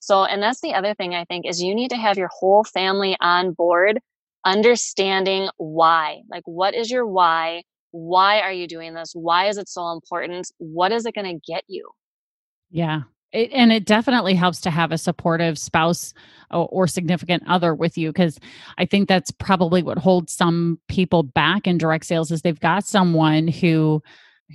So 0.00 0.24
and 0.24 0.42
that's 0.42 0.60
the 0.60 0.74
other 0.74 0.92
thing 0.92 1.14
i 1.14 1.24
think 1.24 1.46
is 1.46 1.62
you 1.62 1.74
need 1.74 1.88
to 1.88 1.96
have 1.96 2.18
your 2.18 2.28
whole 2.38 2.62
family 2.62 3.16
on 3.22 3.52
board 3.52 4.00
understanding 4.44 5.48
why. 5.56 6.20
Like 6.28 6.42
what 6.44 6.74
is 6.74 6.90
your 6.90 7.06
why 7.06 7.62
why 7.94 8.40
are 8.40 8.52
you 8.52 8.66
doing 8.66 8.92
this? 8.92 9.12
Why 9.14 9.46
is 9.46 9.56
it 9.56 9.68
so 9.68 9.92
important? 9.92 10.50
What 10.58 10.90
is 10.90 11.06
it 11.06 11.14
going 11.14 11.32
to 11.32 11.40
get 11.46 11.62
you? 11.68 11.88
Yeah. 12.68 13.02
It, 13.30 13.52
and 13.52 13.72
it 13.72 13.84
definitely 13.84 14.34
helps 14.34 14.60
to 14.62 14.70
have 14.70 14.90
a 14.90 14.98
supportive 14.98 15.60
spouse 15.60 16.12
or, 16.50 16.68
or 16.72 16.86
significant 16.88 17.44
other 17.46 17.72
with 17.72 17.96
you 17.96 18.08
because 18.08 18.40
I 18.78 18.84
think 18.84 19.08
that's 19.08 19.30
probably 19.30 19.84
what 19.84 19.98
holds 19.98 20.32
some 20.32 20.80
people 20.88 21.22
back 21.22 21.68
in 21.68 21.78
direct 21.78 22.06
sales 22.06 22.32
is 22.32 22.42
they've 22.42 22.58
got 22.58 22.84
someone 22.84 23.46
who 23.46 24.02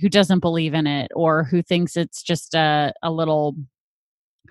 who 0.02 0.10
doesn't 0.10 0.40
believe 0.40 0.74
in 0.74 0.86
it 0.86 1.10
or 1.16 1.44
who 1.44 1.62
thinks 1.62 1.96
it's 1.96 2.22
just 2.22 2.54
a, 2.54 2.92
a 3.02 3.10
little 3.10 3.56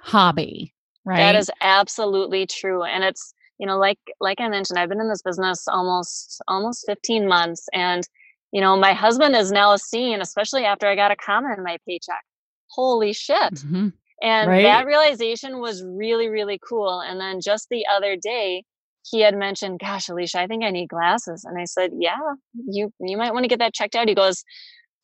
hobby 0.01 0.73
right 1.05 1.17
that 1.17 1.35
is 1.35 1.49
absolutely 1.61 2.45
true 2.45 2.83
and 2.83 3.03
it's 3.03 3.33
you 3.57 3.65
know 3.65 3.77
like 3.77 3.99
like 4.19 4.39
i 4.39 4.47
mentioned 4.47 4.77
i've 4.77 4.89
been 4.89 5.01
in 5.01 5.09
this 5.09 5.21
business 5.21 5.65
almost 5.67 6.41
almost 6.47 6.85
15 6.87 7.27
months 7.27 7.67
and 7.73 8.07
you 8.51 8.61
know 8.61 8.75
my 8.77 8.93
husband 8.93 9.35
is 9.35 9.51
now 9.51 9.75
seeing 9.75 10.21
especially 10.21 10.65
after 10.65 10.87
i 10.87 10.95
got 10.95 11.11
a 11.11 11.15
comment 11.15 11.57
in 11.57 11.63
my 11.63 11.77
paycheck. 11.87 12.23
Holy 12.71 13.13
shit. 13.13 13.53
Mm-hmm. 13.53 13.89
and 14.21 14.49
right? 14.49 14.63
that 14.63 14.85
realization 14.85 15.59
was 15.59 15.83
really 15.83 16.27
really 16.27 16.59
cool. 16.67 17.01
And 17.01 17.19
then 17.19 17.41
just 17.41 17.67
the 17.69 17.85
other 17.87 18.15
day 18.15 18.63
he 19.09 19.21
had 19.21 19.35
mentioned 19.35 19.79
gosh 19.79 20.09
alicia 20.09 20.41
i 20.41 20.47
think 20.47 20.63
i 20.63 20.71
need 20.71 20.89
glasses. 20.89 21.45
And 21.45 21.59
i 21.59 21.65
said 21.65 21.91
yeah 21.97 22.17
you 22.53 22.91
you 22.99 23.17
might 23.17 23.33
want 23.33 23.43
to 23.43 23.49
get 23.49 23.59
that 23.59 23.73
checked 23.73 23.95
out. 23.95 24.07
He 24.07 24.15
goes 24.15 24.43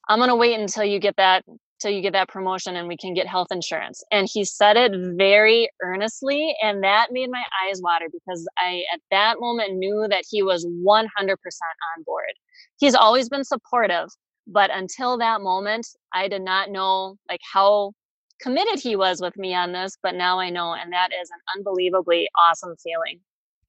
i'm 0.09 0.19
going 0.19 0.29
to 0.29 0.35
wait 0.35 0.59
until 0.59 0.83
you 0.83 0.99
get 0.99 1.15
that 1.17 1.43
till 1.79 1.91
you 1.91 2.01
get 2.01 2.13
that 2.13 2.29
promotion 2.29 2.75
and 2.75 2.87
we 2.87 2.97
can 2.97 3.13
get 3.13 3.27
health 3.27 3.47
insurance. 3.51 4.03
And 4.11 4.27
he 4.31 4.43
said 4.45 4.77
it 4.77 4.91
very 5.17 5.69
earnestly. 5.81 6.55
And 6.61 6.83
that 6.83 7.07
made 7.11 7.29
my 7.29 7.43
eyes 7.63 7.81
water 7.81 8.05
because 8.11 8.47
I, 8.57 8.83
at 8.93 9.01
that 9.11 9.39
moment, 9.39 9.75
knew 9.75 10.07
that 10.09 10.23
he 10.29 10.41
was 10.41 10.65
100% 10.65 11.07
on 11.07 12.03
board. 12.05 12.33
He's 12.77 12.95
always 12.95 13.29
been 13.29 13.43
supportive, 13.43 14.09
but 14.47 14.69
until 14.73 15.17
that 15.17 15.41
moment, 15.41 15.87
I 16.13 16.27
did 16.27 16.41
not 16.41 16.71
know 16.71 17.17
like 17.29 17.41
how 17.53 17.93
committed 18.41 18.79
he 18.79 18.95
was 18.95 19.21
with 19.21 19.37
me 19.37 19.53
on 19.53 19.71
this. 19.71 19.97
But 20.01 20.15
now 20.15 20.39
I 20.39 20.49
know. 20.49 20.73
And 20.73 20.91
that 20.93 21.09
is 21.21 21.29
an 21.29 21.39
unbelievably 21.57 22.29
awesome 22.39 22.75
feeling. 22.83 23.19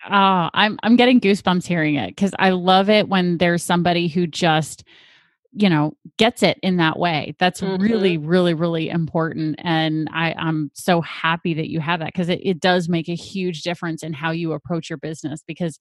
Oh, 0.09 0.51
I'm 0.53 0.79
I'm 0.83 0.97
getting 0.97 1.21
goosebumps 1.21 1.67
hearing 1.67 1.95
it 1.95 2.09
because 2.09 2.33
I 2.39 2.51
love 2.51 2.91
it 2.91 3.09
when 3.09 3.39
there's 3.39 3.63
somebody 3.63 4.09
who 4.09 4.27
just 4.27 4.85
you 5.57 5.71
know 5.71 5.97
gets 6.19 6.43
it 6.43 6.59
in 6.63 6.77
that 6.77 6.99
way 6.99 7.35
that's 7.39 7.61
mm-hmm. 7.61 7.83
really 7.83 8.19
really 8.19 8.53
really 8.53 8.91
important 8.91 9.57
and 9.59 10.09
i 10.13 10.35
i'm 10.35 10.71
so 10.75 11.01
happy 11.01 11.55
that 11.55 11.71
you 11.71 11.81
have 11.81 12.01
that 12.01 12.13
because 12.13 12.29
it, 12.29 12.41
it 12.43 12.61
does 12.61 12.89
make 12.89 13.09
a 13.09 13.15
huge 13.15 13.63
difference 13.63 14.03
in 14.03 14.13
how 14.13 14.31
you 14.31 14.53
approach 14.53 14.91
your 14.91 14.99
business 14.99 15.43
because 15.47 15.79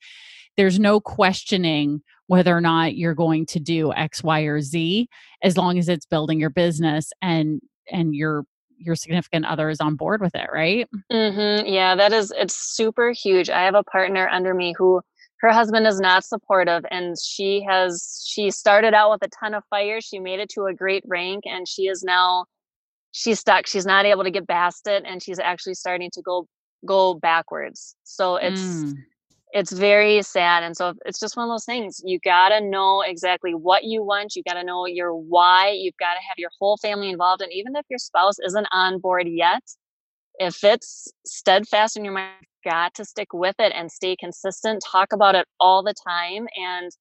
there's 0.56 0.80
no 0.80 1.00
questioning 1.02 2.02
whether 2.28 2.56
or 2.56 2.62
not 2.62 2.96
you're 2.96 3.14
going 3.14 3.46
to 3.46 3.60
do 3.60 3.92
x 3.94 4.24
y 4.24 4.42
or 4.42 4.62
z 4.62 5.10
as 5.44 5.58
long 5.58 5.78
as 5.78 5.90
it's 5.90 6.06
building 6.06 6.40
your 6.40 6.50
business 6.50 7.12
and 7.22 7.60
and 7.92 8.16
your 8.16 8.46
your 8.78 8.96
significant 8.96 9.46
other 9.46 9.70
is 9.70 9.82
on 9.82 9.96
board 9.96 10.22
with 10.22 10.36
it 10.36 10.50
right 10.54 10.88
mm-hmm. 11.12 11.66
yeah 11.66 11.96
that 11.96 12.14
is 12.14 12.32
it's 12.38 12.56
super 12.56 13.12
huge 13.12 13.50
i 13.50 13.64
have 13.64 13.76
a 13.76 13.84
partner 13.84 14.28
under 14.30 14.54
me 14.54 14.74
who 14.78 15.02
her 15.46 15.54
husband 15.54 15.86
is 15.86 16.00
not 16.00 16.24
supportive 16.24 16.84
and 16.90 17.16
she 17.20 17.64
has 17.68 18.26
she 18.28 18.50
started 18.50 18.94
out 18.94 19.12
with 19.12 19.22
a 19.24 19.30
ton 19.40 19.54
of 19.54 19.64
fire 19.70 20.02
she 20.02 20.20
made 20.20 20.40
it 20.40 20.50
to 20.50 20.66
a 20.66 20.74
great 20.74 21.04
rank 21.08 21.44
and 21.46 21.68
she 21.68 21.84
is 21.84 22.04
now 22.04 22.46
she's 23.16 23.40
stuck. 23.40 23.66
She's 23.66 23.86
not 23.86 24.06
able 24.06 24.26
to 24.26 24.32
get 24.32 24.48
past 24.48 24.88
it 24.88 25.04
and 25.08 25.24
she's 25.24 25.40
actually 25.40 25.76
starting 25.76 26.12
to 26.14 26.22
go 26.22 26.48
go 26.86 27.14
backwards. 27.14 27.96
So 28.04 28.36
it's 28.36 28.62
mm. 28.62 28.94
it's 29.54 29.72
very 29.72 30.22
sad 30.22 30.64
and 30.64 30.76
so 30.76 30.94
it's 31.06 31.20
just 31.20 31.38
one 31.38 31.48
of 31.48 31.54
those 31.54 31.66
things. 31.66 32.02
You 32.04 32.20
got 32.20 32.50
to 32.50 32.60
know 32.60 33.02
exactly 33.02 33.54
what 33.54 33.86
you 33.86 34.04
want. 34.04 34.36
You 34.36 34.44
got 34.44 34.56
to 34.56 34.64
know 34.64 34.86
your 34.86 35.16
why. 35.16 35.72
You've 35.72 35.98
got 35.98 36.16
to 36.16 36.20
have 36.28 36.38
your 36.38 36.52
whole 36.60 36.78
family 36.78 37.10
involved 37.10 37.42
and 37.42 37.54
even 37.54 37.76
if 37.76 37.86
your 37.90 38.00
spouse 38.00 38.38
isn't 38.46 38.68
on 38.72 39.00
board 39.00 39.28
yet 39.28 39.64
if 40.38 40.66
it's 40.66 41.08
steadfast 41.26 41.96
in 41.96 42.04
your 42.04 42.14
mind 42.14 42.46
got 42.66 42.94
to 42.96 43.06
stick 43.06 43.30
with 43.34 43.56
it 43.60 43.72
and 43.76 43.92
stay 43.92 44.16
consistent, 44.16 44.84
talk 44.92 45.14
about 45.14 45.36
it 45.36 45.46
all 45.60 45.84
the 45.84 45.94
time. 46.08 46.48
And 46.58 46.92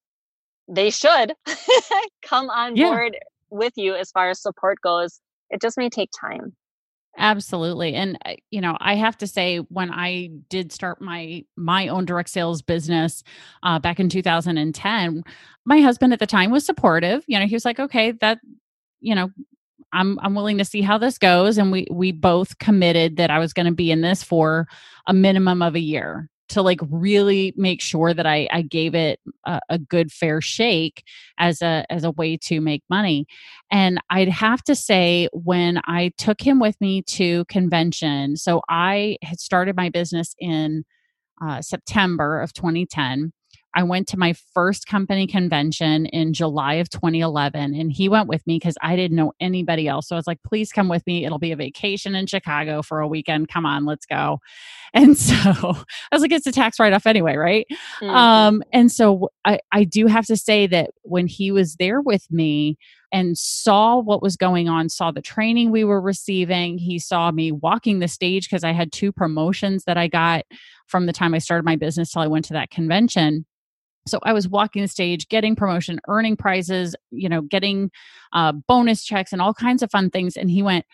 they 0.69 0.91
should 0.91 1.35
come 2.23 2.51
on 2.51 2.77
yeah. 2.77 2.91
board 2.91 3.17
with 3.51 3.73
you 3.77 3.95
as 3.95 4.11
far 4.11 4.31
as 4.31 4.41
support 4.41 4.79
goes. 4.83 5.21
It 5.51 5.61
just 5.61 5.79
may 5.79 5.89
take 5.89 6.11
time. 6.19 6.55
Absolutely. 7.17 7.95
And 7.95 8.19
uh, 8.25 8.35
you 8.51 8.61
know, 8.61 8.77
I 8.81 8.97
have 8.97 9.17
to 9.19 9.27
say 9.27 9.59
when 9.59 9.91
I 9.93 10.31
did 10.49 10.73
start 10.73 11.01
my 11.01 11.45
my 11.57 11.87
own 11.89 12.07
direct 12.07 12.29
sales 12.29 12.61
business 12.61 13.23
uh 13.63 13.79
back 13.79 14.01
in 14.01 14.09
2010, 14.09 15.23
my 15.65 15.81
husband 15.81 16.13
at 16.13 16.19
the 16.19 16.27
time 16.27 16.51
was 16.51 16.67
supportive. 16.67 17.23
You 17.29 17.39
know, 17.39 17.47
he 17.47 17.55
was 17.55 17.65
like, 17.65 17.79
"Okay, 17.79 18.13
that 18.21 18.41
you 19.01 19.15
know, 19.15 19.31
I'm 19.95 20.19
I'm 20.21 20.35
willing 20.35 20.59
to 20.59 20.65
see 20.65 20.83
how 20.83 20.99
this 20.99 21.19
goes 21.19 21.57
and 21.57 21.73
we 21.73 21.87
we 21.91 22.13
both 22.13 22.59
committed 22.59 23.17
that 23.17 23.31
I 23.31 23.39
was 23.39 23.53
going 23.53 23.67
to 23.67 23.73
be 23.73 23.91
in 23.91 24.01
this 24.01 24.23
for 24.23 24.67
a 25.07 25.15
minimum 25.15 25.63
of 25.63 25.75
a 25.75 25.81
year 25.81 26.29
to 26.49 26.61
like 26.61 26.81
really 26.91 27.55
make 27.57 27.81
sure 27.81 28.13
that 28.13 28.27
I 28.27 28.49
I 28.53 28.63
gave 28.63 28.95
it 28.95 29.21
a, 29.47 29.61
a 29.71 29.79
good 29.79 30.13
fair 30.13 30.41
shake 30.41 31.05
as 31.39 31.63
a 31.63 31.87
as 31.89 32.05
a 32.05 32.11
way 32.11 32.37
to 32.39 32.61
make 32.61 32.83
money. 32.91 33.27
And 33.71 34.01
I'd 34.11 34.29
have 34.29 34.63
to 34.65 34.75
say 34.75 35.29
when 35.33 35.81
I 35.87 36.13
took 36.19 36.41
him 36.41 36.61
with 36.61 36.79
me 36.81 37.03
to 37.03 37.45
convention, 37.47 38.37
so 38.37 38.63
I 38.69 39.17
had 39.23 39.41
started 39.41 39.77
my 39.77 39.89
business 39.89 40.35
in 40.39 40.85
uh, 41.43 41.63
September 41.63 42.41
of 42.41 42.53
2010 42.53 43.33
I 43.75 43.83
went 43.83 44.07
to 44.09 44.17
my 44.17 44.35
first 44.55 44.87
company 44.87 45.27
convention 45.27 46.07
in 46.07 46.33
July 46.33 46.75
of 46.75 46.89
2011, 46.91 47.75
and 47.75 47.93
he 47.93 48.09
went 48.09 48.29
with 48.29 48.47
me 48.47 48.57
because 48.57 48.77
I 48.83 48.95
didn't 48.95 49.17
know 49.17 49.33
anybody 49.41 49.89
else. 49.89 50.09
So 50.09 50.17
I 50.17 50.19
was 50.19 50.27
like, 50.27 50.43
please 50.45 50.71
come 50.71 50.89
with 50.89 51.05
me. 51.07 51.25
It'll 51.25 51.39
be 51.39 51.53
a 51.53 51.57
vacation 51.57 52.15
in 52.15 52.27
Chicago 52.27 52.83
for 52.83 53.01
a 53.01 53.09
weekend. 53.09 53.49
Come 53.49 53.67
on, 53.67 53.85
let's 53.85 54.07
go. 54.07 54.41
And 54.97 55.19
so 55.19 55.35
I 55.35 56.15
was 56.15 56.23
like, 56.23 56.31
it's 56.31 56.47
a 56.47 56.53
tax 56.53 56.79
write 56.79 56.93
off 56.93 57.05
anyway, 57.05 57.35
right? 57.35 57.67
Mm-hmm. 58.01 58.11
Um, 58.11 58.63
and 58.73 58.93
so 58.93 59.29
I, 59.45 59.59
I 59.73 59.83
do 59.83 60.07
have 60.07 60.25
to 60.27 60.37
say 60.37 60.69
that 60.69 60.91
when 61.03 61.27
he 61.27 61.51
was 61.51 61.75
there 61.81 62.01
with 62.01 62.31
me, 62.31 62.79
and 63.11 63.39
saw 63.39 63.99
what 63.99 64.23
was 64.23 64.37
going 64.37 64.69
on, 64.69 64.89
saw 64.89 65.13
the 65.13 65.23
training 65.23 65.71
we 65.71 65.85
were 65.85 66.01
receiving. 66.01 66.79
He 66.79 66.99
saw 66.99 67.31
me 67.31 67.53
walking 67.53 68.01
the 68.01 68.09
stage 68.09 68.49
because 68.49 68.65
I 68.65 68.73
had 68.73 68.93
two 68.93 69.13
promotions 69.13 69.85
that 69.85 69.97
I 69.97 70.09
got 70.09 70.45
from 70.89 71.07
the 71.07 71.13
time 71.13 71.33
I 71.33 71.39
started 71.39 71.65
my 71.65 71.77
business 71.77 72.11
till 72.11 72.23
I 72.23 72.27
went 72.27 72.45
to 72.47 72.55
that 72.55 72.71
convention 72.71 73.47
so 74.07 74.19
i 74.23 74.33
was 74.33 74.49
walking 74.49 74.83
the 74.83 74.89
stage 74.89 75.29
getting 75.29 75.57
promotion 75.57 76.01
earning 76.09 76.37
prizes 76.37 76.95
you 77.11 77.29
know 77.29 77.43
getting 77.43 77.91
uh, 78.33 78.53
bonus 78.53 79.05
checks 79.05 79.33
and 79.33 79.41
all 79.41 79.55
kinds 79.55 79.83
of 79.83 79.91
fun 79.91 80.11
things 80.11 80.37
and 80.37 80.51
he 80.51 80.63
went 80.63 80.85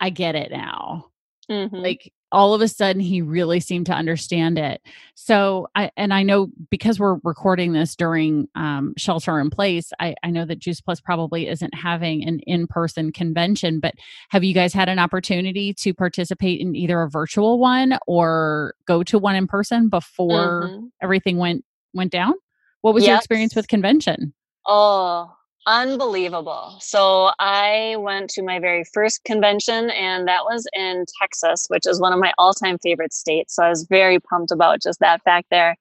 i 0.00 0.10
get 0.10 0.34
it 0.34 0.50
now 0.50 1.06
mm-hmm. 1.50 1.76
like 1.76 2.12
all 2.32 2.54
of 2.54 2.60
a 2.60 2.68
sudden 2.68 3.00
he 3.00 3.20
really 3.22 3.58
seemed 3.58 3.86
to 3.86 3.92
understand 3.92 4.56
it 4.58 4.80
so 5.14 5.66
i 5.74 5.90
and 5.96 6.14
i 6.14 6.22
know 6.22 6.48
because 6.70 7.00
we're 7.00 7.18
recording 7.24 7.72
this 7.72 7.96
during 7.96 8.46
um, 8.54 8.94
shelter 8.96 9.40
in 9.40 9.50
place 9.50 9.92
I, 9.98 10.14
I 10.22 10.30
know 10.30 10.44
that 10.44 10.60
juice 10.60 10.80
plus 10.80 11.00
probably 11.00 11.48
isn't 11.48 11.74
having 11.74 12.22
an 12.26 12.40
in-person 12.46 13.12
convention 13.12 13.80
but 13.80 13.94
have 14.28 14.44
you 14.44 14.54
guys 14.54 14.72
had 14.72 14.88
an 14.88 14.98
opportunity 14.98 15.74
to 15.74 15.92
participate 15.92 16.60
in 16.60 16.76
either 16.76 17.02
a 17.02 17.10
virtual 17.10 17.58
one 17.58 17.98
or 18.06 18.74
go 18.86 19.02
to 19.02 19.18
one 19.18 19.34
in 19.34 19.46
person 19.46 19.88
before 19.88 20.68
mm-hmm. 20.68 20.86
everything 21.02 21.36
went 21.36 21.64
went 21.92 22.12
down? 22.12 22.34
What 22.82 22.94
was 22.94 23.02
yes. 23.02 23.08
your 23.08 23.16
experience 23.16 23.54
with 23.54 23.68
convention? 23.68 24.32
Oh, 24.66 25.32
unbelievable. 25.66 26.76
So 26.80 27.30
I 27.38 27.96
went 27.98 28.30
to 28.30 28.42
my 28.42 28.58
very 28.58 28.84
first 28.94 29.24
convention 29.24 29.90
and 29.90 30.26
that 30.28 30.44
was 30.44 30.66
in 30.72 31.04
Texas, 31.20 31.66
which 31.68 31.86
is 31.86 32.00
one 32.00 32.12
of 32.12 32.18
my 32.18 32.32
all-time 32.38 32.78
favorite 32.78 33.12
states. 33.12 33.56
So 33.56 33.64
I 33.64 33.68
was 33.68 33.84
very 33.84 34.18
pumped 34.18 34.50
about 34.50 34.82
just 34.82 35.00
that 35.00 35.22
fact 35.22 35.48
there. 35.50 35.76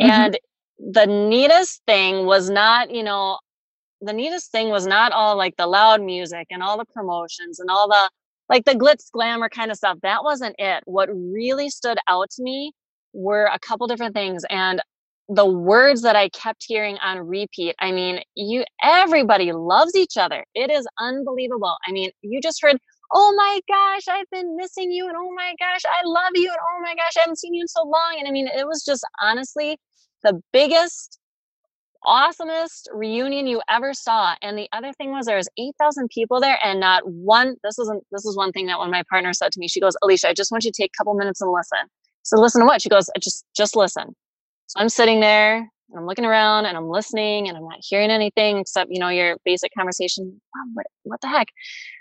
Mm-hmm. 0.00 0.10
And 0.10 0.38
the 0.78 1.06
neatest 1.06 1.82
thing 1.86 2.24
was 2.24 2.48
not, 2.48 2.90
you 2.94 3.02
know, 3.02 3.38
the 4.00 4.12
neatest 4.12 4.52
thing 4.52 4.68
was 4.70 4.86
not 4.86 5.12
all 5.12 5.36
like 5.36 5.56
the 5.56 5.66
loud 5.66 6.00
music 6.00 6.46
and 6.50 6.62
all 6.62 6.78
the 6.78 6.84
promotions 6.84 7.58
and 7.58 7.68
all 7.68 7.88
the 7.88 8.10
like 8.48 8.64
the 8.64 8.74
glitz 8.74 9.10
glamour 9.10 9.48
kind 9.48 9.70
of 9.70 9.76
stuff. 9.76 9.98
That 10.02 10.24
wasn't 10.24 10.54
it. 10.58 10.82
What 10.86 11.10
really 11.12 11.68
stood 11.68 11.98
out 12.08 12.30
to 12.30 12.42
me 12.42 12.72
were 13.12 13.50
a 13.52 13.58
couple 13.58 13.86
different 13.86 14.14
things. 14.14 14.44
And 14.48 14.80
the 15.28 15.46
words 15.46 16.02
that 16.02 16.16
I 16.16 16.28
kept 16.30 16.64
hearing 16.66 16.96
on 16.98 17.18
repeat. 17.20 17.76
I 17.80 17.92
mean, 17.92 18.20
you 18.34 18.64
everybody 18.82 19.52
loves 19.52 19.94
each 19.96 20.16
other. 20.16 20.44
It 20.54 20.70
is 20.70 20.86
unbelievable. 20.98 21.76
I 21.86 21.92
mean, 21.92 22.10
you 22.22 22.40
just 22.40 22.62
heard, 22.62 22.78
"Oh 23.14 23.34
my 23.36 23.60
gosh, 23.68 24.08
I've 24.08 24.30
been 24.30 24.56
missing 24.56 24.90
you," 24.90 25.06
and 25.08 25.16
"Oh 25.16 25.32
my 25.34 25.54
gosh, 25.58 25.82
I 25.86 26.02
love 26.04 26.32
you," 26.34 26.48
and 26.48 26.58
"Oh 26.58 26.80
my 26.82 26.94
gosh, 26.94 27.16
I 27.16 27.20
haven't 27.20 27.38
seen 27.38 27.54
you 27.54 27.62
in 27.62 27.68
so 27.68 27.82
long." 27.84 28.16
And 28.18 28.28
I 28.28 28.30
mean, 28.30 28.48
it 28.48 28.66
was 28.66 28.84
just 28.84 29.04
honestly 29.22 29.78
the 30.22 30.42
biggest 30.52 31.18
awesomest 32.04 32.88
reunion 32.92 33.46
you 33.46 33.60
ever 33.68 33.92
saw 33.92 34.34
and 34.42 34.56
the 34.56 34.68
other 34.72 34.92
thing 34.94 35.10
was 35.10 35.26
there 35.26 35.36
was 35.36 35.48
8000 35.58 36.08
people 36.10 36.40
there 36.40 36.58
and 36.64 36.80
not 36.80 37.06
one 37.08 37.56
this 37.64 37.78
isn't 37.78 38.04
this 38.12 38.24
is 38.24 38.36
one 38.36 38.52
thing 38.52 38.66
that 38.66 38.78
when 38.78 38.90
my 38.90 39.02
partner 39.10 39.32
said 39.32 39.50
to 39.52 39.60
me 39.60 39.68
she 39.68 39.80
goes 39.80 39.96
alicia 40.02 40.28
i 40.28 40.32
just 40.34 40.52
want 40.52 40.64
you 40.64 40.70
to 40.70 40.82
take 40.82 40.92
a 40.94 40.98
couple 40.98 41.14
minutes 41.14 41.40
and 41.40 41.52
listen 41.52 41.78
so 42.22 42.40
listen 42.40 42.60
to 42.60 42.66
what 42.66 42.80
she 42.80 42.88
goes 42.88 43.10
just 43.20 43.44
just 43.56 43.74
listen 43.76 44.14
so 44.68 44.80
I'm 44.80 44.88
sitting 44.88 45.20
there 45.20 45.56
and 45.56 45.98
I'm 45.98 46.06
looking 46.06 46.24
around 46.24 46.66
and 46.66 46.76
I'm 46.76 46.88
listening 46.88 47.48
and 47.48 47.56
I'm 47.56 47.64
not 47.64 47.78
hearing 47.80 48.10
anything 48.10 48.58
except, 48.58 48.90
you 48.90 49.00
know, 49.00 49.08
your 49.08 49.36
basic 49.44 49.72
conversation. 49.74 50.40
what, 50.74 50.86
what 51.04 51.20
the 51.20 51.28
heck? 51.28 51.48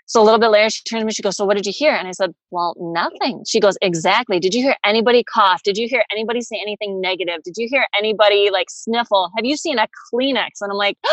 So 0.06 0.22
a 0.22 0.24
little 0.24 0.40
bit 0.40 0.50
later, 0.50 0.70
she 0.70 0.84
turns 0.84 1.02
to 1.02 1.06
me, 1.06 1.12
she 1.14 1.22
goes, 1.22 1.36
So 1.36 1.46
what 1.46 1.58
did 1.58 1.66
you 1.66 1.74
hear? 1.76 1.94
And 1.94 2.08
I 2.08 2.12
said, 2.12 2.34
Well, 2.52 2.76
nothing. 2.78 3.44
She 3.48 3.60
goes, 3.60 3.78
Exactly. 3.82 4.40
Did 4.40 4.54
you 4.54 4.62
hear 4.62 4.76
anybody 4.86 5.24
cough? 5.24 5.64
Did 5.64 5.78
you 5.78 5.88
hear 5.88 6.04
anybody 6.12 6.42
say 6.42 6.60
anything 6.62 7.02
negative? 7.02 7.42
Did 7.44 7.56
you 7.58 7.68
hear 7.70 7.86
anybody 7.98 8.50
like 8.52 8.70
sniffle? 8.70 9.32
Have 9.36 9.46
you 9.46 9.58
seen 9.58 9.80
a 9.80 9.88
Kleenex? 10.14 10.62
And 10.62 10.72
I'm 10.72 10.78
like, 10.78 10.98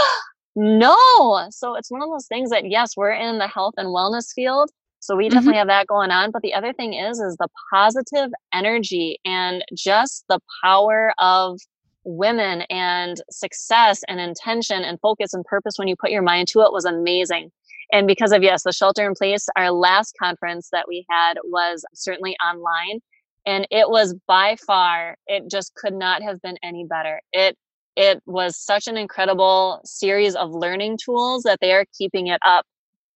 No. 0.56 1.48
So 1.50 1.74
it's 1.74 1.90
one 1.90 2.02
of 2.02 2.08
those 2.08 2.26
things 2.26 2.50
that, 2.50 2.68
yes, 2.68 2.96
we're 2.96 3.12
in 3.12 3.38
the 3.38 3.48
health 3.48 3.74
and 3.76 3.88
wellness 3.88 4.32
field. 4.32 4.70
So 5.04 5.16
we 5.16 5.24
mm-hmm. 5.24 5.34
definitely 5.34 5.52
mm-hmm. 5.52 5.58
have 5.58 5.68
that 5.68 5.86
going 5.86 6.10
on. 6.10 6.30
But 6.30 6.42
the 6.42 6.54
other 6.54 6.72
thing 6.72 6.94
is, 6.94 7.18
is 7.18 7.36
the 7.36 7.48
positive 7.72 8.30
energy 8.52 9.18
and 9.24 9.64
just 9.76 10.24
the 10.28 10.40
power 10.62 11.12
of 11.18 11.58
women 12.04 12.62
and 12.62 13.20
success 13.30 14.02
and 14.08 14.20
intention 14.20 14.82
and 14.82 14.98
focus 15.00 15.32
and 15.34 15.44
purpose 15.44 15.74
when 15.76 15.88
you 15.88 15.96
put 15.96 16.10
your 16.10 16.22
mind 16.22 16.48
to 16.48 16.60
it 16.60 16.72
was 16.72 16.84
amazing. 16.84 17.50
And 17.92 18.06
because 18.06 18.32
of, 18.32 18.42
yes, 18.42 18.62
the 18.62 18.72
shelter 18.72 19.06
in 19.06 19.14
place, 19.14 19.46
our 19.56 19.70
last 19.70 20.14
conference 20.20 20.68
that 20.72 20.86
we 20.88 21.04
had 21.10 21.34
was 21.44 21.84
certainly 21.94 22.36
online. 22.44 23.00
And 23.46 23.66
it 23.70 23.90
was 23.90 24.14
by 24.26 24.56
far, 24.66 25.16
it 25.26 25.50
just 25.50 25.74
could 25.74 25.94
not 25.94 26.22
have 26.22 26.40
been 26.40 26.56
any 26.62 26.86
better. 26.86 27.20
It 27.32 27.56
it 27.96 28.20
was 28.26 28.58
such 28.58 28.88
an 28.88 28.96
incredible 28.96 29.80
series 29.84 30.34
of 30.34 30.50
learning 30.50 30.98
tools 31.04 31.44
that 31.44 31.60
they 31.60 31.72
are 31.72 31.84
keeping 31.96 32.26
it 32.26 32.40
up 32.44 32.66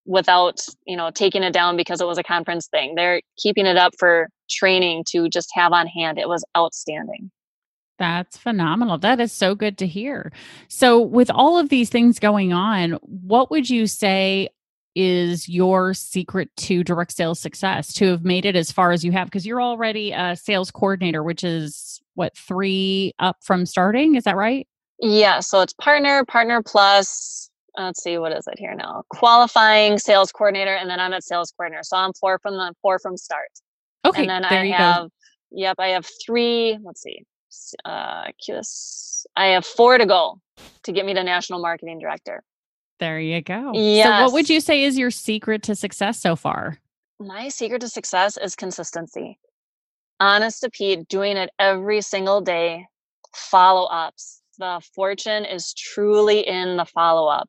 without 0.09 0.61
you 0.87 0.97
know 0.97 1.11
taking 1.11 1.43
it 1.43 1.53
down 1.53 1.77
because 1.77 2.01
it 2.01 2.07
was 2.07 2.19
a 2.19 2.23
conference 2.23 2.67
thing 2.67 2.95
they're 2.97 3.21
keeping 3.37 3.67
it 3.67 3.77
up 3.77 3.93
for 3.99 4.29
training 4.51 5.05
to 5.07 5.29
just 5.29 5.51
have 5.55 5.73
on 5.73 5.87
hand 5.87 6.19
it 6.19 6.29
was 6.29 6.45
outstanding 6.57 7.31
that's 7.99 8.37
phenomenal. 8.37 8.97
That 8.97 9.21
is 9.21 9.33
so 9.33 9.55
good 9.55 9.77
to 9.79 9.87
hear. 9.87 10.33
So, 10.69 11.01
with 11.01 11.31
all 11.31 11.59
of 11.59 11.69
these 11.69 11.91
things 11.91 12.19
going 12.19 12.53
on, 12.53 12.93
what 13.03 13.51
would 13.51 13.69
you 13.69 13.87
say 13.87 14.49
is 14.95 15.49
your 15.49 15.95
secret 15.95 16.49
to 16.57 16.83
direct 16.83 17.13
sales 17.13 17.41
success 17.41 17.93
to 17.95 18.07
have 18.07 18.25
made 18.25 18.45
it 18.45 18.57
as 18.57 18.71
far 18.71 18.93
as 18.93 19.05
you 19.05 19.13
have? 19.13 19.27
Because 19.27 19.45
you're 19.45 19.61
already 19.61 20.13
a 20.13 20.37
sales 20.37 20.71
coordinator, 20.71 21.23
which 21.23 21.43
is 21.43 22.01
what, 22.15 22.37
three 22.37 23.13
up 23.19 23.39
from 23.43 23.67
starting? 23.67 24.15
Is 24.15 24.25
that 24.25 24.37
right? 24.37 24.67
Yeah. 25.01 25.41
So, 25.41 25.61
it's 25.61 25.75
partner, 25.75 26.25
partner 26.25 26.63
plus, 26.63 27.51
let's 27.77 28.03
see, 28.03 28.19
what 28.19 28.33
is 28.33 28.47
it 28.47 28.59
here 28.59 28.75
now? 28.75 29.03
Qualifying 29.11 29.99
sales 29.99 30.33
coordinator, 30.33 30.75
and 30.75 30.89
then 30.89 31.01
I'm 31.01 31.13
at 31.13 31.25
sales 31.25 31.53
coordinator. 31.57 31.83
So, 31.83 31.97
I'm 31.97 32.13
four 32.15 32.39
from 32.41 32.55
the 32.55 32.73
four 32.83 32.99
from 32.99 33.17
start. 33.17 33.49
Okay. 34.05 34.23
And 34.23 34.31
then 34.31 34.45
I 34.45 34.67
have, 34.67 35.03
go. 35.05 35.09
yep, 35.51 35.77
I 35.79 35.89
have 35.89 36.07
three, 36.25 36.79
let's 36.83 37.03
see, 37.03 37.25
uh, 37.85 38.27
QS. 38.49 39.25
I 39.37 39.47
have 39.49 39.67
four 39.67 39.99
to 39.99 40.07
go 40.07 40.41
to 40.85 40.93
get 40.93 41.05
me 41.05 41.15
to 41.15 41.23
national 41.23 41.61
marketing 41.61 41.99
director. 41.99 42.43
There 42.99 43.21
you 43.21 43.41
go. 43.41 43.73
Yeah. 43.75 44.05
So, 44.05 44.25
what 44.25 44.33
would 44.33 44.51
you 44.51 44.61
say 44.61 44.83
is 44.83 44.99
your 44.99 45.11
secret 45.11 45.63
to 45.65 45.75
success 45.75 46.19
so 46.21 46.37
far? 46.37 46.79
My 47.21 47.49
secret 47.49 47.81
to 47.81 47.89
success 47.89 48.37
is 48.37 48.55
consistency. 48.57 49.39
Honest 50.21 50.63
to 50.63 50.71
Pete, 50.71 51.09
doing 51.09 51.37
it 51.37 51.51
every 51.59 52.01
single 52.01 52.41
day, 52.41 52.87
follow 53.35 53.87
ups. 53.87 54.43
The 54.59 54.81
fortune 54.95 55.45
is 55.45 55.73
truly 55.75 56.41
in 56.41 56.77
the 56.77 56.85
follow 56.85 57.29
up. 57.29 57.49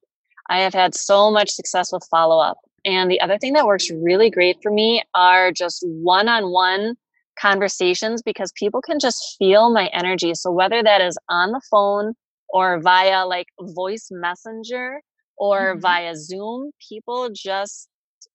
I 0.49 0.59
have 0.59 0.73
had 0.73 0.95
so 0.95 1.31
much 1.31 1.51
success 1.51 1.91
with 1.93 2.07
follow 2.09 2.39
up. 2.39 2.57
And 2.85 3.09
the 3.11 3.21
other 3.21 3.37
thing 3.37 3.53
that 3.53 3.67
works 3.67 3.89
really 3.91 4.29
great 4.29 4.57
for 4.63 4.71
me 4.71 5.03
are 5.13 5.51
just 5.51 5.83
one 5.87 6.27
on 6.27 6.51
one 6.51 6.95
conversations 7.39 8.21
because 8.21 8.51
people 8.55 8.81
can 8.81 8.99
just 8.99 9.35
feel 9.37 9.71
my 9.71 9.87
energy. 9.87 10.33
So 10.33 10.51
whether 10.51 10.83
that 10.83 11.01
is 11.01 11.17
on 11.29 11.51
the 11.51 11.61
phone 11.69 12.13
or 12.49 12.79
via 12.81 13.25
like 13.25 13.47
voice 13.61 14.09
messenger 14.11 15.01
or 15.37 15.73
mm-hmm. 15.73 15.81
via 15.81 16.15
Zoom, 16.15 16.71
people 16.87 17.29
just 17.33 17.87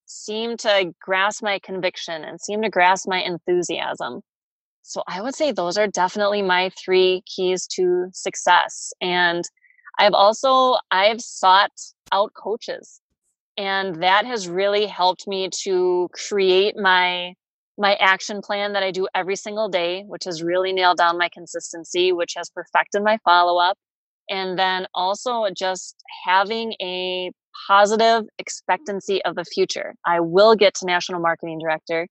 seem 0.06 0.56
to 0.59 0.92
grasp 1.00 1.42
my 1.42 1.59
conviction 1.59 2.25
and 2.25 2.40
seem 2.40 2.62
to 2.62 2.71
grasp 2.71 3.09
my 3.09 3.21
enthusiasm. 3.21 4.20
So 4.83 5.03
I 5.09 5.22
would 5.22 5.35
say 5.35 5.50
those 5.50 5.79
are 5.79 5.87
definitely 5.87 6.42
my 6.42 6.70
three 6.83 7.22
keys 7.27 7.66
to 7.68 8.09
success. 8.12 8.92
And 9.00 9.44
I've 9.98 10.14
also 10.14 10.76
I've 10.90 11.20
sought 11.20 11.72
out 12.12 12.33
coaches 12.35 13.00
and 13.57 14.02
that 14.02 14.26
has 14.26 14.48
really 14.48 14.87
helped 14.87 15.28
me 15.28 15.48
to 15.62 16.09
create 16.12 16.76
my 16.76 17.35
my 17.76 17.94
action 17.96 18.40
plan 18.40 18.72
that 18.72 18.85
I 18.85 18.92
do 18.92 19.09
every 19.16 19.35
single 19.35 19.68
day, 19.68 20.04
which 20.07 20.24
has 20.24 20.44
really 20.44 20.72
nailed 20.72 20.98
down 20.98 21.18
my 21.18 21.28
consistency, 21.28 22.12
which 22.12 22.35
has 22.37 22.48
perfected 22.50 23.02
my 23.02 23.18
follow 23.24 23.61
up. 23.61 23.76
And 24.30 24.57
then 24.57 24.87
also 24.94 25.46
just 25.57 25.96
having 26.24 26.74
a 26.80 27.33
positive 27.66 28.24
expectancy 28.38 29.24
of 29.24 29.35
the 29.35 29.44
future. 29.44 29.94
I 30.07 30.20
will 30.20 30.54
get 30.54 30.74
to 30.76 30.87
national 30.87 31.20
marketing 31.20 31.59
director. 31.59 32.07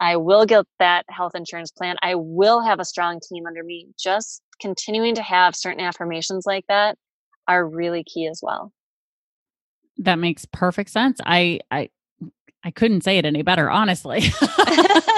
I 0.00 0.16
will 0.16 0.44
get 0.44 0.66
that 0.80 1.06
health 1.08 1.32
insurance 1.34 1.70
plan. 1.70 1.96
I 2.02 2.14
will 2.14 2.60
have 2.60 2.78
a 2.78 2.84
strong 2.84 3.18
team 3.26 3.46
under 3.46 3.64
me. 3.64 3.88
Just 3.98 4.42
continuing 4.60 5.14
to 5.14 5.22
have 5.22 5.56
certain 5.56 5.80
affirmations 5.80 6.44
like 6.44 6.64
that 6.68 6.98
are 7.48 7.66
really 7.66 8.04
key 8.04 8.26
as 8.26 8.40
well. 8.42 8.72
That 9.98 10.18
makes 10.18 10.44
perfect 10.46 10.90
sense. 10.90 11.20
I 11.24 11.60
I 11.70 11.90
I 12.66 12.72
couldn't 12.72 13.02
say 13.02 13.18
it 13.18 13.24
any 13.24 13.42
better, 13.42 13.70
honestly. 13.70 14.22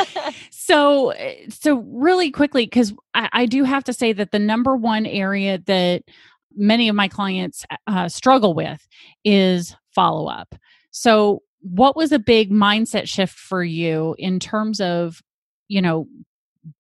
so, 0.51 1.11
eh, 1.11 1.47
so 1.49 1.77
really 1.87 2.31
quickly, 2.31 2.67
because 2.67 2.93
I, 3.15 3.29
I, 3.33 3.47
do 3.47 3.65
have 3.65 3.85
to 3.85 3.93
say 3.95 4.13
that 4.13 4.33
the 4.33 4.39
number 4.39 4.77
one 4.77 5.07
area 5.07 5.59
that 5.67 6.03
many 6.55 6.91
of 6.91 6.95
my 6.95 7.09
clients 7.09 7.65
uh, 7.87 8.09
struggle 8.09 8.53
with 8.53 8.87
is 9.25 9.75
follow 9.95 10.29
up. 10.29 10.55
So, 10.91 11.43
what 11.61 11.97
was 11.97 12.13
a 12.13 12.19
big 12.19 12.51
mindset 12.51 13.09
shift 13.09 13.39
for 13.39 13.65
you 13.65 14.15
in 14.19 14.39
terms 14.39 14.81
of, 14.81 15.23
you 15.69 15.81
know, 15.81 16.07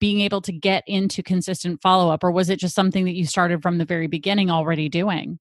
being 0.00 0.20
able 0.20 0.40
to 0.42 0.52
get 0.52 0.84
into 0.86 1.22
consistent 1.22 1.80
follow 1.82 2.10
up, 2.10 2.24
or 2.24 2.30
was 2.30 2.50
it 2.50 2.58
just 2.58 2.74
something 2.74 3.04
that 3.04 3.14
you 3.14 3.26
started 3.26 3.62
from 3.62 3.78
the 3.78 3.84
very 3.84 4.06
beginning 4.06 4.50
already 4.50 4.88
doing? 4.88 5.38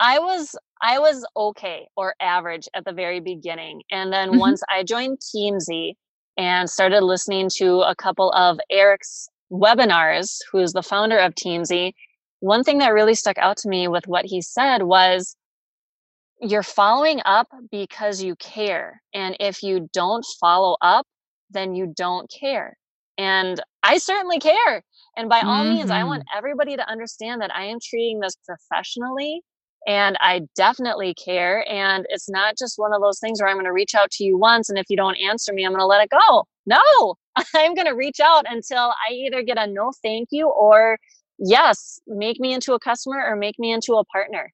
I 0.00 0.18
was 0.18 0.56
I 0.82 0.98
was 0.98 1.24
okay 1.36 1.86
or 1.96 2.14
average 2.20 2.68
at 2.74 2.84
the 2.84 2.92
very 2.92 3.20
beginning. 3.20 3.82
And 3.90 4.12
then 4.12 4.30
mm-hmm. 4.30 4.38
once 4.38 4.62
I 4.68 4.82
joined 4.82 5.18
Teamzy 5.18 5.94
and 6.36 6.68
started 6.68 7.02
listening 7.02 7.48
to 7.56 7.82
a 7.82 7.94
couple 7.94 8.32
of 8.32 8.58
Eric's 8.68 9.28
webinars, 9.52 10.38
who's 10.50 10.72
the 10.72 10.82
founder 10.82 11.18
of 11.18 11.34
Teamzy, 11.34 11.92
one 12.40 12.64
thing 12.64 12.78
that 12.78 12.92
really 12.92 13.14
stuck 13.14 13.38
out 13.38 13.56
to 13.58 13.68
me 13.68 13.86
with 13.86 14.08
what 14.08 14.24
he 14.24 14.42
said 14.42 14.82
was 14.82 15.36
you're 16.40 16.64
following 16.64 17.20
up 17.24 17.46
because 17.70 18.20
you 18.20 18.34
care. 18.36 19.00
And 19.14 19.36
if 19.38 19.62
you 19.62 19.88
don't 19.92 20.26
follow 20.40 20.76
up, 20.80 21.06
then 21.50 21.76
you 21.76 21.92
don't 21.96 22.28
care. 22.28 22.76
And 23.18 23.60
I 23.82 23.98
certainly 23.98 24.38
care. 24.38 24.82
And 25.16 25.28
by 25.28 25.40
all 25.40 25.64
mm-hmm. 25.64 25.74
means, 25.74 25.90
I 25.90 26.04
want 26.04 26.22
mm-hmm. 26.22 26.38
everybody 26.38 26.76
to 26.76 26.88
understand 26.88 27.42
that 27.42 27.54
I 27.54 27.64
am 27.64 27.78
treating 27.82 28.20
this 28.20 28.36
professionally 28.46 29.42
and 29.86 30.16
I 30.20 30.42
definitely 30.54 31.14
care. 31.14 31.68
And 31.68 32.06
it's 32.08 32.30
not 32.30 32.56
just 32.56 32.78
one 32.78 32.94
of 32.94 33.02
those 33.02 33.18
things 33.18 33.40
where 33.40 33.48
I'm 33.48 33.56
going 33.56 33.66
to 33.66 33.72
reach 33.72 33.94
out 33.94 34.10
to 34.12 34.24
you 34.24 34.38
once, 34.38 34.68
and 34.68 34.78
if 34.78 34.86
you 34.88 34.96
don't 34.96 35.16
answer 35.16 35.52
me, 35.52 35.64
I'm 35.64 35.72
going 35.72 35.80
to 35.80 35.86
let 35.86 36.04
it 36.04 36.10
go. 36.10 36.46
No, 36.66 37.16
I'm 37.54 37.74
going 37.74 37.86
to 37.86 37.94
reach 37.94 38.20
out 38.20 38.44
until 38.48 38.92
I 39.08 39.12
either 39.12 39.42
get 39.42 39.58
a 39.58 39.66
no 39.66 39.92
thank 40.02 40.28
you 40.30 40.48
or 40.48 40.98
yes, 41.38 42.00
make 42.06 42.38
me 42.38 42.52
into 42.52 42.74
a 42.74 42.80
customer 42.80 43.22
or 43.26 43.36
make 43.36 43.58
me 43.58 43.72
into 43.72 43.94
a 43.94 44.04
partner. 44.04 44.52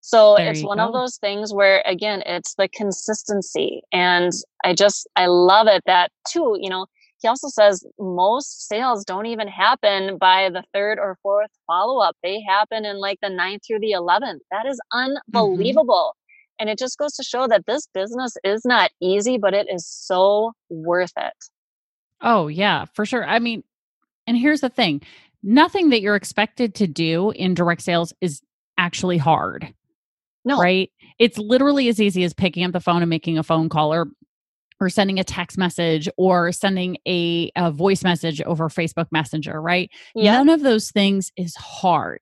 So 0.00 0.34
there 0.36 0.50
it's 0.50 0.62
one 0.62 0.78
go. 0.78 0.84
of 0.84 0.92
those 0.92 1.16
things 1.16 1.54
where, 1.54 1.82
again, 1.86 2.22
it's 2.26 2.54
the 2.56 2.68
consistency. 2.68 3.80
And 3.90 4.32
I 4.62 4.74
just, 4.74 5.08
I 5.16 5.26
love 5.26 5.66
it 5.66 5.82
that 5.86 6.10
too, 6.30 6.58
you 6.60 6.68
know, 6.68 6.86
he 7.24 7.28
also 7.28 7.48
says 7.48 7.82
most 7.98 8.68
sales 8.68 9.02
don't 9.02 9.24
even 9.24 9.48
happen 9.48 10.18
by 10.18 10.50
the 10.50 10.62
third 10.74 10.98
or 10.98 11.16
fourth 11.22 11.48
follow 11.66 11.98
up. 11.98 12.14
They 12.22 12.42
happen 12.46 12.84
in 12.84 12.98
like 12.98 13.18
the 13.22 13.30
ninth 13.30 13.62
through 13.66 13.80
the 13.80 13.92
11th. 13.92 14.40
That 14.50 14.66
is 14.66 14.78
mm-hmm. 14.94 15.16
unbelievable. 15.32 16.12
Mm-hmm. 16.12 16.54
And 16.60 16.68
it 16.68 16.78
just 16.78 16.98
goes 16.98 17.14
to 17.14 17.22
show 17.22 17.48
that 17.48 17.64
this 17.64 17.88
business 17.94 18.36
is 18.44 18.66
not 18.66 18.90
easy, 19.00 19.38
but 19.38 19.54
it 19.54 19.68
is 19.70 19.86
so 19.86 20.52
worth 20.68 21.14
it. 21.16 21.32
Oh, 22.20 22.48
yeah, 22.48 22.84
for 22.92 23.06
sure. 23.06 23.24
I 23.24 23.38
mean, 23.38 23.64
and 24.26 24.36
here's 24.36 24.60
the 24.60 24.68
thing 24.68 25.00
nothing 25.42 25.88
that 25.90 26.02
you're 26.02 26.16
expected 26.16 26.74
to 26.74 26.86
do 26.86 27.30
in 27.30 27.54
direct 27.54 27.80
sales 27.80 28.12
is 28.20 28.42
actually 28.76 29.16
hard. 29.16 29.72
No. 30.44 30.58
Right? 30.58 30.92
It's 31.18 31.38
literally 31.38 31.88
as 31.88 32.02
easy 32.02 32.22
as 32.22 32.34
picking 32.34 32.64
up 32.64 32.72
the 32.72 32.80
phone 32.80 33.00
and 33.00 33.08
making 33.08 33.38
a 33.38 33.42
phone 33.42 33.70
call 33.70 33.94
or 33.94 34.08
or 34.84 34.90
sending 34.90 35.18
a 35.18 35.24
text 35.24 35.56
message 35.58 36.08
or 36.16 36.52
sending 36.52 36.96
a, 37.06 37.50
a 37.56 37.70
voice 37.70 38.04
message 38.04 38.40
over 38.42 38.68
Facebook 38.68 39.06
Messenger, 39.10 39.60
right? 39.60 39.90
Yeah. 40.14 40.34
None 40.34 40.48
of 40.50 40.62
those 40.62 40.90
things 40.90 41.32
is 41.36 41.54
hard. 41.56 42.20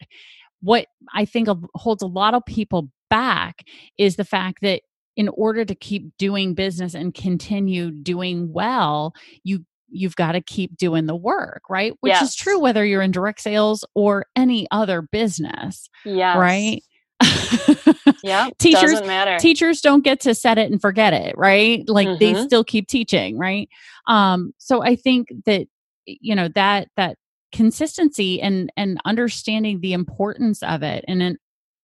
What 0.60 0.86
I 1.12 1.24
think 1.24 1.48
holds 1.74 2.02
a 2.02 2.06
lot 2.06 2.34
of 2.34 2.44
people 2.46 2.88
back 3.10 3.64
is 3.98 4.16
the 4.16 4.24
fact 4.24 4.60
that 4.62 4.82
in 5.16 5.28
order 5.28 5.64
to 5.64 5.74
keep 5.74 6.16
doing 6.18 6.54
business 6.54 6.94
and 6.94 7.12
continue 7.12 7.90
doing 7.90 8.52
well, 8.52 9.12
you 9.44 9.64
you've 9.94 10.16
got 10.16 10.32
to 10.32 10.40
keep 10.40 10.74
doing 10.78 11.04
the 11.04 11.14
work, 11.14 11.60
right? 11.68 11.92
Which 12.00 12.12
Yes. 12.12 12.30
is 12.30 12.34
true 12.34 12.58
whether 12.58 12.82
you're 12.82 13.02
in 13.02 13.10
direct 13.10 13.42
sales 13.42 13.84
or 13.94 14.24
any 14.34 14.66
other 14.70 15.02
business, 15.02 15.90
Yes. 16.06 16.38
right? 16.38 16.82
Yeah. 18.24 18.50
Teachers- 18.58 19.02
matter. 19.02 19.36
teachers 19.38 19.80
don't 19.80 20.04
get 20.04 20.20
to 20.20 20.34
set 20.34 20.56
it 20.58 20.70
and 20.70 20.80
forget 20.80 21.12
it 21.12 21.36
right 21.36 21.82
like 21.88 22.18
they 22.20 22.34
Mhm. 22.34 22.44
still 22.44 22.62
keep 22.64 22.86
teaching 22.88 23.36
right 23.36 23.68
um 24.06 24.52
so 24.58 24.82
i 24.82 24.94
think 24.94 25.28
that 25.46 25.66
you 26.06 26.34
know 26.34 26.48
that 26.54 26.88
that 26.96 27.16
consistency 27.52 28.40
and 28.40 28.70
and 28.76 28.98
understanding 29.04 29.80
the 29.80 29.92
importance 29.92 30.62
of 30.62 30.82
it 30.82 31.04
and 31.08 31.20
then 31.20 31.36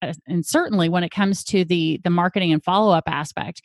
uh, 0.02 0.12
and 0.28 0.46
certainly 0.46 0.88
when 0.88 1.02
it 1.02 1.10
comes 1.10 1.42
to 1.44 1.64
the 1.64 2.00
the 2.04 2.10
marketing 2.10 2.52
and 2.52 2.62
follow 2.62 2.92
up 2.92 3.04
aspect 3.08 3.60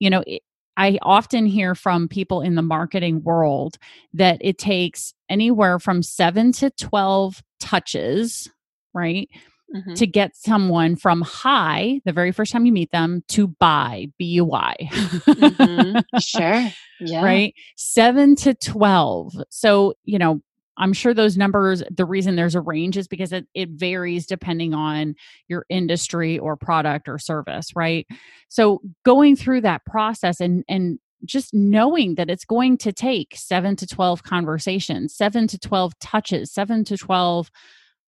you 0.00 0.10
know 0.10 0.22
it, 0.26 0.42
I 0.78 0.98
often 1.00 1.46
hear 1.46 1.74
from 1.74 2.06
people 2.08 2.42
in 2.42 2.54
the 2.54 2.60
marketing 2.62 3.22
world 3.22 3.78
that 4.12 4.38
it 4.42 4.58
takes 4.58 5.14
anywhere 5.30 5.78
from 5.78 6.02
7 6.02 6.52
to 6.52 6.70
12 6.70 7.42
touches 7.60 8.50
right 8.92 9.28
Mhm. 9.74 9.96
to 9.96 10.06
get 10.06 10.36
someone 10.36 10.94
from 10.96 11.22
high 11.22 12.00
the 12.04 12.12
very 12.12 12.30
first 12.32 12.52
time 12.52 12.64
you 12.66 12.72
meet 12.72 12.92
them 12.92 13.22
to 13.28 13.48
buy 13.48 14.06
b-u-y 14.18 14.76
Mhm. 14.90 16.04
Sure. 16.20 16.70
Yeah. 17.00 17.22
right 17.24 17.54
7 17.76 18.36
to 18.36 18.54
12 18.54 19.34
so 19.50 19.94
you 20.04 20.18
know 20.18 20.40
i'm 20.78 20.92
sure 20.92 21.12
those 21.12 21.36
numbers 21.36 21.82
the 21.90 22.04
reason 22.04 22.36
there's 22.36 22.54
a 22.54 22.60
range 22.60 22.96
is 22.96 23.08
because 23.08 23.32
it, 23.32 23.46
it 23.54 23.68
varies 23.70 24.24
depending 24.26 24.72
on 24.72 25.14
your 25.48 25.66
industry 25.68 26.38
or 26.38 26.56
product 26.56 27.08
or 27.08 27.18
service 27.18 27.70
right 27.74 28.06
so 28.48 28.80
going 29.04 29.34
through 29.36 29.60
that 29.62 29.84
process 29.84 30.40
and 30.40 30.64
and 30.68 30.98
just 31.24 31.52
knowing 31.54 32.14
that 32.16 32.30
it's 32.30 32.44
going 32.44 32.76
to 32.78 32.92
take 32.92 33.34
7 33.34 33.74
to 33.76 33.86
12 33.86 34.22
conversations 34.22 35.14
7 35.14 35.46
to 35.48 35.58
12 35.58 35.98
touches 35.98 36.52
7 36.52 36.84
to 36.84 36.96
12 36.96 37.50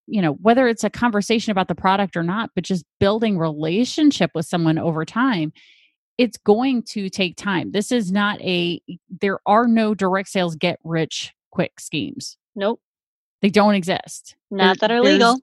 you 0.09 0.23
know 0.23 0.33
whether 0.35 0.67
it's 0.67 0.85
a 0.85 0.91
conversation 0.91 1.51
about 1.51 1.69
the 1.69 1.75
product 1.75 2.17
or 2.17 2.23
not 2.23 2.51
but 2.55 2.65
just 2.65 2.85
building 2.99 3.39
relationship 3.39 4.31
with 4.35 4.47
someone 4.47 4.79
over 4.79 5.05
time 5.05 5.53
it's 6.19 6.37
going 6.37 6.83
to 6.83 7.09
take 7.09 7.37
time. 7.37 7.71
This 7.71 7.93
is 7.93 8.13
not 8.13 8.41
a 8.43 8.81
there 9.09 9.39
are 9.47 9.67
no 9.67 9.95
direct 9.95 10.29
sales 10.29 10.57
get 10.57 10.79
rich 10.85 11.33
quick 11.51 11.81
schemes. 11.81 12.37
Nope. 12.57 12.81
they 13.41 13.51
don't 13.51 13.77
exist. 13.77 14.35
Not 14.51 14.81
that 14.81 14.91
are 14.91 15.01
legal. 15.01 15.39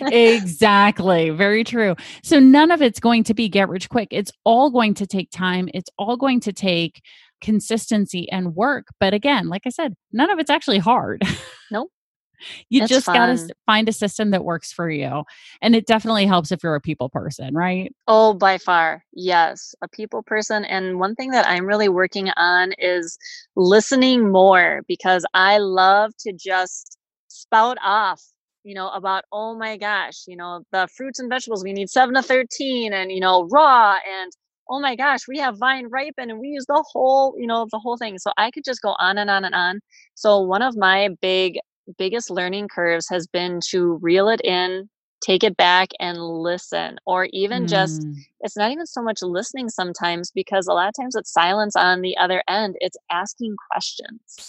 exactly. 0.12 1.30
Very 1.30 1.64
true. 1.64 1.96
So 2.22 2.38
none 2.38 2.70
of 2.70 2.80
it's 2.80 3.00
going 3.00 3.24
to 3.24 3.34
be 3.34 3.48
get 3.48 3.68
rich 3.68 3.88
quick. 3.88 4.08
It's 4.12 4.30
all 4.44 4.70
going 4.70 4.94
to 4.94 5.06
take 5.06 5.30
time. 5.32 5.68
It's 5.74 5.90
all 5.98 6.16
going 6.16 6.38
to 6.40 6.52
take 6.52 7.02
consistency 7.40 8.30
and 8.30 8.54
work. 8.54 8.86
But 9.00 9.12
again 9.12 9.48
like 9.48 9.62
i 9.66 9.70
said 9.70 9.94
none 10.12 10.30
of 10.30 10.38
it's 10.38 10.50
actually 10.50 10.78
hard. 10.78 11.22
Nope. 11.72 11.90
You 12.68 12.86
just 12.86 13.06
got 13.06 13.26
to 13.26 13.54
find 13.66 13.88
a 13.88 13.92
system 13.92 14.30
that 14.30 14.44
works 14.44 14.72
for 14.72 14.90
you 14.90 15.24
and 15.62 15.74
it 15.74 15.86
definitely 15.86 16.26
helps 16.26 16.52
if 16.52 16.62
you're 16.62 16.74
a 16.74 16.80
people 16.80 17.08
person 17.08 17.54
right 17.54 17.94
Oh, 18.08 18.34
by 18.34 18.58
far. 18.58 19.04
Yes. 19.12 19.74
A 19.82 19.88
people 19.88 20.22
person. 20.22 20.64
And 20.64 21.00
one 21.00 21.14
thing 21.14 21.30
that 21.30 21.46
I'm 21.48 21.66
really 21.66 21.88
working 21.88 22.30
on 22.36 22.72
is 22.78 23.18
listening 23.56 24.30
more 24.30 24.82
because 24.86 25.24
I 25.34 25.58
love 25.58 26.12
to 26.20 26.32
just 26.32 26.98
spout 27.28 27.78
off, 27.82 28.22
you 28.64 28.74
know, 28.74 28.88
about, 28.90 29.24
oh 29.32 29.56
my 29.56 29.76
gosh, 29.76 30.24
you 30.28 30.36
know, 30.36 30.62
the 30.72 30.88
fruits 30.96 31.18
and 31.18 31.28
vegetables, 31.28 31.64
we 31.64 31.72
need 31.72 31.90
seven 31.90 32.14
to 32.14 32.22
13 32.22 32.92
and, 32.92 33.10
you 33.10 33.20
know, 33.20 33.48
raw 33.50 33.96
and, 34.08 34.30
oh 34.70 34.80
my 34.80 34.94
gosh, 34.96 35.20
we 35.28 35.38
have 35.38 35.58
vine 35.58 35.86
ripen 35.90 36.30
and 36.30 36.38
we 36.38 36.48
use 36.48 36.66
the 36.66 36.84
whole, 36.92 37.34
you 37.38 37.46
know, 37.46 37.66
the 37.70 37.78
whole 37.78 37.96
thing. 37.96 38.18
So 38.18 38.32
I 38.36 38.50
could 38.50 38.64
just 38.64 38.82
go 38.82 38.94
on 38.98 39.18
and 39.18 39.30
on 39.30 39.44
and 39.44 39.54
on. 39.54 39.80
So 40.14 40.40
one 40.40 40.62
of 40.62 40.76
my 40.76 41.10
big, 41.20 41.58
biggest 41.98 42.30
learning 42.30 42.68
curves 42.68 43.08
has 43.10 43.26
been 43.26 43.60
to 43.70 43.98
reel 44.02 44.28
it 44.28 44.40
in, 44.42 44.88
take 45.24 45.42
it 45.44 45.56
back 45.56 45.88
and 46.00 46.18
listen, 46.18 46.98
or 47.06 47.26
even 47.32 47.66
just 47.66 48.06
Mm. 48.06 48.24
it's 48.40 48.56
not 48.56 48.70
even 48.70 48.86
so 48.86 49.02
much 49.02 49.22
listening 49.22 49.68
sometimes 49.68 50.30
because 50.34 50.66
a 50.66 50.72
lot 50.72 50.88
of 50.88 50.94
times 51.00 51.14
it's 51.16 51.32
silence 51.32 51.74
on 51.76 52.02
the 52.02 52.16
other 52.16 52.42
end 52.48 52.76
it's 52.80 52.96
asking 53.10 53.56
questions 53.70 54.42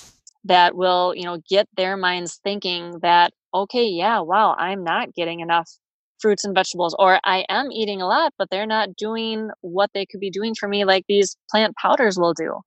that 0.43 0.76
will 0.76 1.13
you 1.15 1.23
know 1.23 1.41
get 1.50 1.67
their 1.76 1.97
minds 1.97 2.39
thinking 2.43 3.00
that 3.02 3.34
okay 3.54 3.86
yeah 3.86 4.19
wow 4.19 4.56
i'm 4.58 4.84
not 4.84 5.13
getting 5.13 5.39
enough 5.39 5.69
fruits 6.19 6.43
and 6.45 6.56
vegetables 6.56 6.95
or 7.00 7.19
i 7.23 7.45
am 7.50 7.71
eating 7.71 8.02
a 8.02 8.08
lot 8.08 8.34
but 8.38 8.50
they're 8.50 8.65
not 8.67 8.95
doing 8.95 9.50
what 9.62 9.89
they 9.93 10.06
could 10.06 10.19
be 10.19 10.30
doing 10.30 10.54
for 10.60 10.67
me 10.67 10.86
like 10.86 11.04
these 11.08 11.36
plant 11.50 11.76
powders 11.76 12.17
will 12.17 12.34
do 12.34 12.60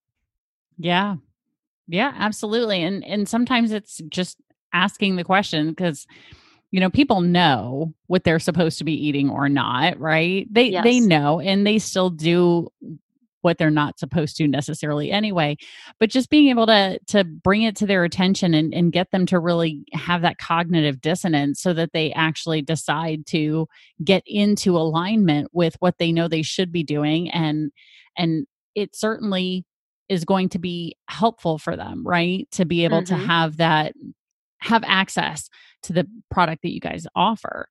Yeah. 0.79 1.17
Yeah, 1.89 2.13
absolutely. 2.17 2.83
And 2.83 3.05
and 3.05 3.29
sometimes 3.29 3.73
it's 3.73 4.01
just 4.09 4.39
asking 4.73 5.17
the 5.17 5.25
question 5.25 5.71
because 5.71 6.07
you 6.73 6.79
know, 6.79 6.91
people 6.91 7.21
know 7.21 7.95
what 8.07 8.23
they're 8.25 8.39
supposed 8.39 8.79
to 8.79 8.85
be 8.85 8.93
eating 8.95 9.29
or 9.29 9.49
not, 9.49 9.99
right? 9.99 10.47
They 10.53 10.71
they 10.85 11.01
know 11.01 11.41
and 11.41 11.67
they 11.67 11.79
still 11.79 12.11
do 12.11 12.69
what 13.43 13.57
they're 13.59 13.71
not 13.71 13.99
supposed 13.99 14.37
to 14.37 14.47
necessarily 14.47 15.11
anyway. 15.11 15.57
But 15.99 16.11
just 16.11 16.31
being 16.31 16.49
able 16.49 16.67
to 16.67 16.99
to 17.09 17.25
bring 17.25 17.63
it 17.63 17.75
to 17.77 17.87
their 17.87 18.05
attention 18.05 18.55
and, 18.55 18.73
and 18.75 18.93
get 18.93 19.11
them 19.11 19.27
to 19.27 19.39
really 19.41 19.85
have 19.95 20.23
that 20.23 20.39
cognitive 20.39 21.01
dissonance 21.01 21.61
so 21.61 21.73
that 21.73 21.93
they 21.93 22.13
actually 22.13 22.63
decide 22.63 23.27
to 23.29 23.67
get 24.05 24.23
into 24.27 24.77
alignment 24.77 25.49
with 25.53 25.75
what 25.81 25.99
they 25.99 26.13
know 26.13 26.29
they 26.29 26.43
should 26.43 26.71
be 26.71 26.85
doing 26.85 27.31
and 27.31 27.73
and 28.17 28.47
it 28.75 28.95
certainly 28.95 29.65
is 30.09 30.25
going 30.25 30.49
to 30.51 30.59
be 30.59 30.97
helpful 31.09 31.59
for 31.59 31.77
them, 31.77 32.07
right? 32.07 32.49
To 32.53 32.65
be 32.65 32.85
able 32.85 33.03
to 33.05 33.15
Mhm. 33.15 33.27
have 33.27 33.57
that 33.59 33.95
have 34.61 34.83
access 34.87 35.49
to 35.83 35.93
the 35.93 36.07
product 36.31 36.63
that 36.63 36.73
you 36.73 36.81
guys 36.81 37.07
offer. 37.15 37.69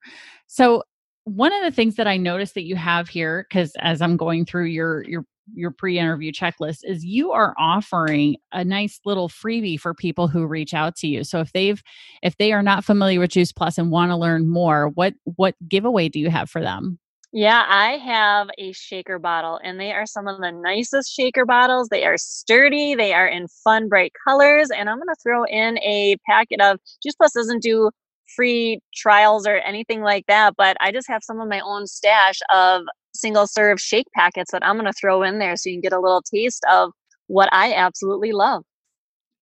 So 0.47 0.83
one 1.25 1.53
of 1.53 1.63
the 1.63 1.71
things 1.71 1.95
that 1.95 2.07
I 2.07 2.17
noticed 2.17 2.55
that 2.55 2.65
you 2.65 2.75
have 2.75 3.07
here 3.07 3.45
cuz 3.51 3.71
as 3.79 4.01
I'm 4.01 4.17
going 4.17 4.45
through 4.45 4.65
your 4.65 5.03
your 5.07 5.25
your 5.53 5.71
pre-interview 5.71 6.31
checklist 6.31 6.79
is 6.83 7.05
you 7.05 7.31
are 7.31 7.55
offering 7.57 8.37
a 8.51 8.63
nice 8.63 8.99
little 9.05 9.29
freebie 9.29 9.79
for 9.79 9.93
people 9.93 10.27
who 10.27 10.45
reach 10.45 10.73
out 10.73 10.95
to 10.97 11.07
you. 11.07 11.23
So 11.23 11.39
if 11.39 11.51
they've 11.53 11.81
if 12.21 12.37
they 12.37 12.51
are 12.51 12.63
not 12.63 12.85
familiar 12.85 13.19
with 13.19 13.31
Juice 13.31 13.51
Plus 13.51 13.77
and 13.77 13.91
want 13.91 14.11
to 14.11 14.15
learn 14.15 14.47
more, 14.47 14.89
what 14.89 15.13
what 15.23 15.55
giveaway 15.67 16.09
do 16.09 16.19
you 16.19 16.29
have 16.29 16.49
for 16.49 16.61
them? 16.61 16.99
Yeah, 17.33 17.63
I 17.67 17.97
have 17.97 18.49
a 18.57 18.71
shaker 18.71 19.19
bottle, 19.19 19.59
and 19.63 19.79
they 19.79 19.91
are 19.91 20.07
some 20.07 20.27
of 20.27 20.39
the 20.41 20.51
nicest 20.51 21.13
shaker 21.13 21.45
bottles. 21.45 21.87
They 21.89 22.03
are 22.05 22.17
sturdy, 22.17 22.95
they 22.95 23.13
are 23.13 23.27
in 23.27 23.47
fun, 23.63 23.87
bright 23.87 24.13
colors, 24.27 24.71
and 24.71 24.89
I'm 24.89 24.97
going 24.97 25.07
to 25.09 25.15
throw 25.21 25.43
in 25.45 25.77
a 25.79 26.15
packet 26.27 26.59
of 26.59 26.79
Juice 27.03 27.13
Plus 27.15 27.33
doesn't 27.33 27.61
do 27.61 27.91
free 28.35 28.79
trials 28.95 29.45
or 29.45 29.57
anything 29.57 30.01
like 30.01 30.25
that, 30.27 30.55
but 30.57 30.75
I 30.79 30.91
just 30.91 31.07
have 31.07 31.21
some 31.23 31.39
of 31.39 31.47
my 31.47 31.59
own 31.59 31.85
stash 31.85 32.39
of 32.53 32.81
single 33.13 33.45
serve 33.45 33.79
shake 33.79 34.07
packets 34.15 34.51
that 34.51 34.65
I'm 34.65 34.75
going 34.75 34.85
to 34.85 34.93
throw 34.93 35.21
in 35.21 35.37
there 35.37 35.55
so 35.55 35.69
you 35.69 35.75
can 35.75 35.81
get 35.81 35.93
a 35.93 35.99
little 35.99 36.23
taste 36.23 36.63
of 36.71 36.91
what 37.27 37.49
I 37.51 37.73
absolutely 37.73 38.31
love. 38.31 38.63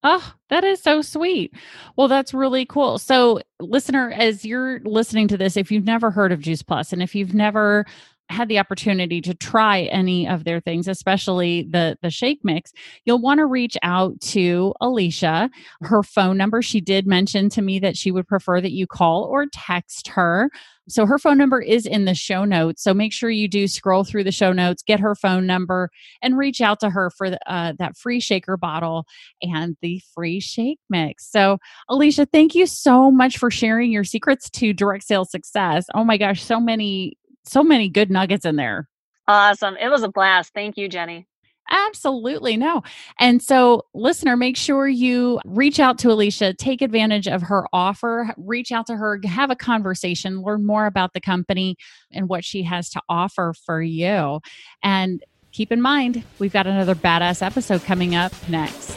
Oh, 0.04 0.34
that 0.50 0.64
is 0.64 0.82
so 0.82 1.02
sweet. 1.02 1.54
Well, 1.96 2.08
that's 2.08 2.34
really 2.34 2.66
cool. 2.66 2.98
So, 3.00 3.42
listener, 3.60 4.12
as 4.12 4.46
you're 4.46 4.80
listening 4.82 5.28
to 5.30 5.38
this, 5.38 5.58
if 5.58 5.72
you've 5.72 5.86
never 5.86 6.12
heard 6.12 6.32
of 6.32 6.40
Juice 6.40 6.62
Plus 6.62 6.94
and 6.94 7.02
if 7.02 7.16
you've 7.16 7.34
never 7.34 7.86
had 8.30 8.50
the 8.50 8.60
opportunity 8.60 9.22
to 9.22 9.34
try 9.34 9.82
any 9.84 10.28
of 10.28 10.44
their 10.44 10.60
things, 10.60 10.88
especially 10.88 11.64
the 11.70 11.98
the 12.02 12.10
shake 12.10 12.40
mix, 12.44 12.72
you'll 13.06 13.22
want 13.22 13.40
to 13.40 13.46
reach 13.46 13.78
out 13.84 14.20
to 14.22 14.74
Alicia. 14.82 15.50
Her 15.82 16.04
phone 16.04 16.38
number, 16.38 16.62
she 16.62 16.82
did 16.82 17.08
mention 17.08 17.50
to 17.50 17.62
me 17.62 17.80
that 17.80 17.98
she 17.98 18.12
would 18.12 18.28
prefer 18.28 18.62
that 18.62 18.72
you 18.72 18.88
call 18.88 19.24
or 19.24 19.46
text 19.52 20.10
her. 20.10 20.50
So 20.90 21.06
her 21.06 21.20
phone 21.20 21.38
number 21.38 21.62
is 21.62 21.86
in 21.86 22.06
the 22.06 22.16
show 22.16 22.46
notes. 22.46 22.82
So 22.82 22.94
make 22.94 23.12
sure 23.12 23.30
you 23.30 23.48
do 23.48 23.68
scroll 23.68 24.04
through 24.06 24.24
the 24.24 24.32
show 24.32 24.54
notes, 24.54 24.84
get 24.84 25.02
her 25.02 25.16
phone 25.16 25.46
number, 25.46 25.90
and 26.22 26.38
reach 26.38 26.62
out 26.62 26.80
to 26.80 26.90
her 26.90 27.10
for 27.10 27.30
the, 27.30 27.40
uh, 27.52 27.74
that 27.78 27.98
free 27.98 28.22
shaker 28.22 28.56
bottle 28.56 29.06
and 29.42 29.76
the 29.82 30.02
free 30.16 30.40
shake 30.40 30.80
mix. 30.90 31.30
So, 31.30 31.58
Alicia, 31.90 32.26
thank 32.26 32.56
you 32.56 32.66
so 32.66 33.12
much 33.12 33.38
for 33.38 33.52
sharing 33.52 33.92
your 33.92 34.06
secrets 34.06 34.50
to 34.52 34.72
direct 34.72 35.04
sales 35.04 35.30
success. 35.30 35.86
Oh 35.94 36.06
my 36.06 36.18
gosh, 36.18 36.42
so 36.42 36.60
many, 36.60 37.18
so 37.48 37.64
many 37.64 37.90
good 37.90 38.12
nuggets 38.12 38.46
in 38.46 38.56
there. 38.56 38.88
Awesome. 39.28 39.76
It 39.78 39.90
was 39.90 40.04
a 40.04 40.10
blast. 40.10 40.54
Thank 40.54 40.78
you, 40.78 40.88
Jenny. 40.88 41.28
Absolutely 41.70 42.56
no. 42.56 42.82
And 43.20 43.42
so, 43.42 43.86
listener, 43.94 44.38
make 44.38 44.56
sure 44.56 44.88
you 44.88 45.40
reach 45.46 45.80
out 45.80 45.98
to 46.00 46.12
Alicia, 46.12 46.54
take 46.54 46.82
advantage 46.82 47.28
of 47.28 47.42
her 47.42 47.66
offer, 47.74 48.34
reach 48.38 48.72
out 48.72 48.88
to 48.88 48.96
her, 48.96 49.20
have 49.26 49.52
a 49.52 49.56
conversation, 49.56 50.42
learn 50.42 50.66
more 50.66 50.86
about 50.86 51.14
the 51.14 51.20
company 51.20 51.76
and 52.12 52.30
what 52.30 52.46
she 52.46 52.64
has 52.64 52.90
to 52.92 53.02
offer 53.10 53.54
for 53.66 53.82
you. 53.82 54.40
And 54.82 55.22
keep 55.52 55.72
in 55.72 55.82
mind, 55.82 56.24
we've 56.40 56.54
got 56.54 56.68
another 56.68 56.96
badass 56.96 57.42
episode 57.42 57.84
coming 57.84 58.16
up 58.16 58.32
next. 58.48 58.96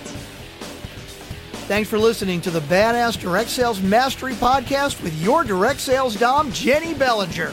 Thanks 1.67 1.89
for 1.89 1.99
listening 1.99 2.41
to 2.43 2.51
the 2.51 2.61
Badass 2.61 3.21
Direct 3.21 3.49
Sales 3.49 3.81
Mastery 3.81 4.33
Podcast 4.35 5.03
with 5.03 5.15
your 5.23 5.45
direct 5.45 5.81
sales 5.81 6.17
dom, 6.17 6.51
Jenny 6.53 6.95
Bellinger. 6.95 7.53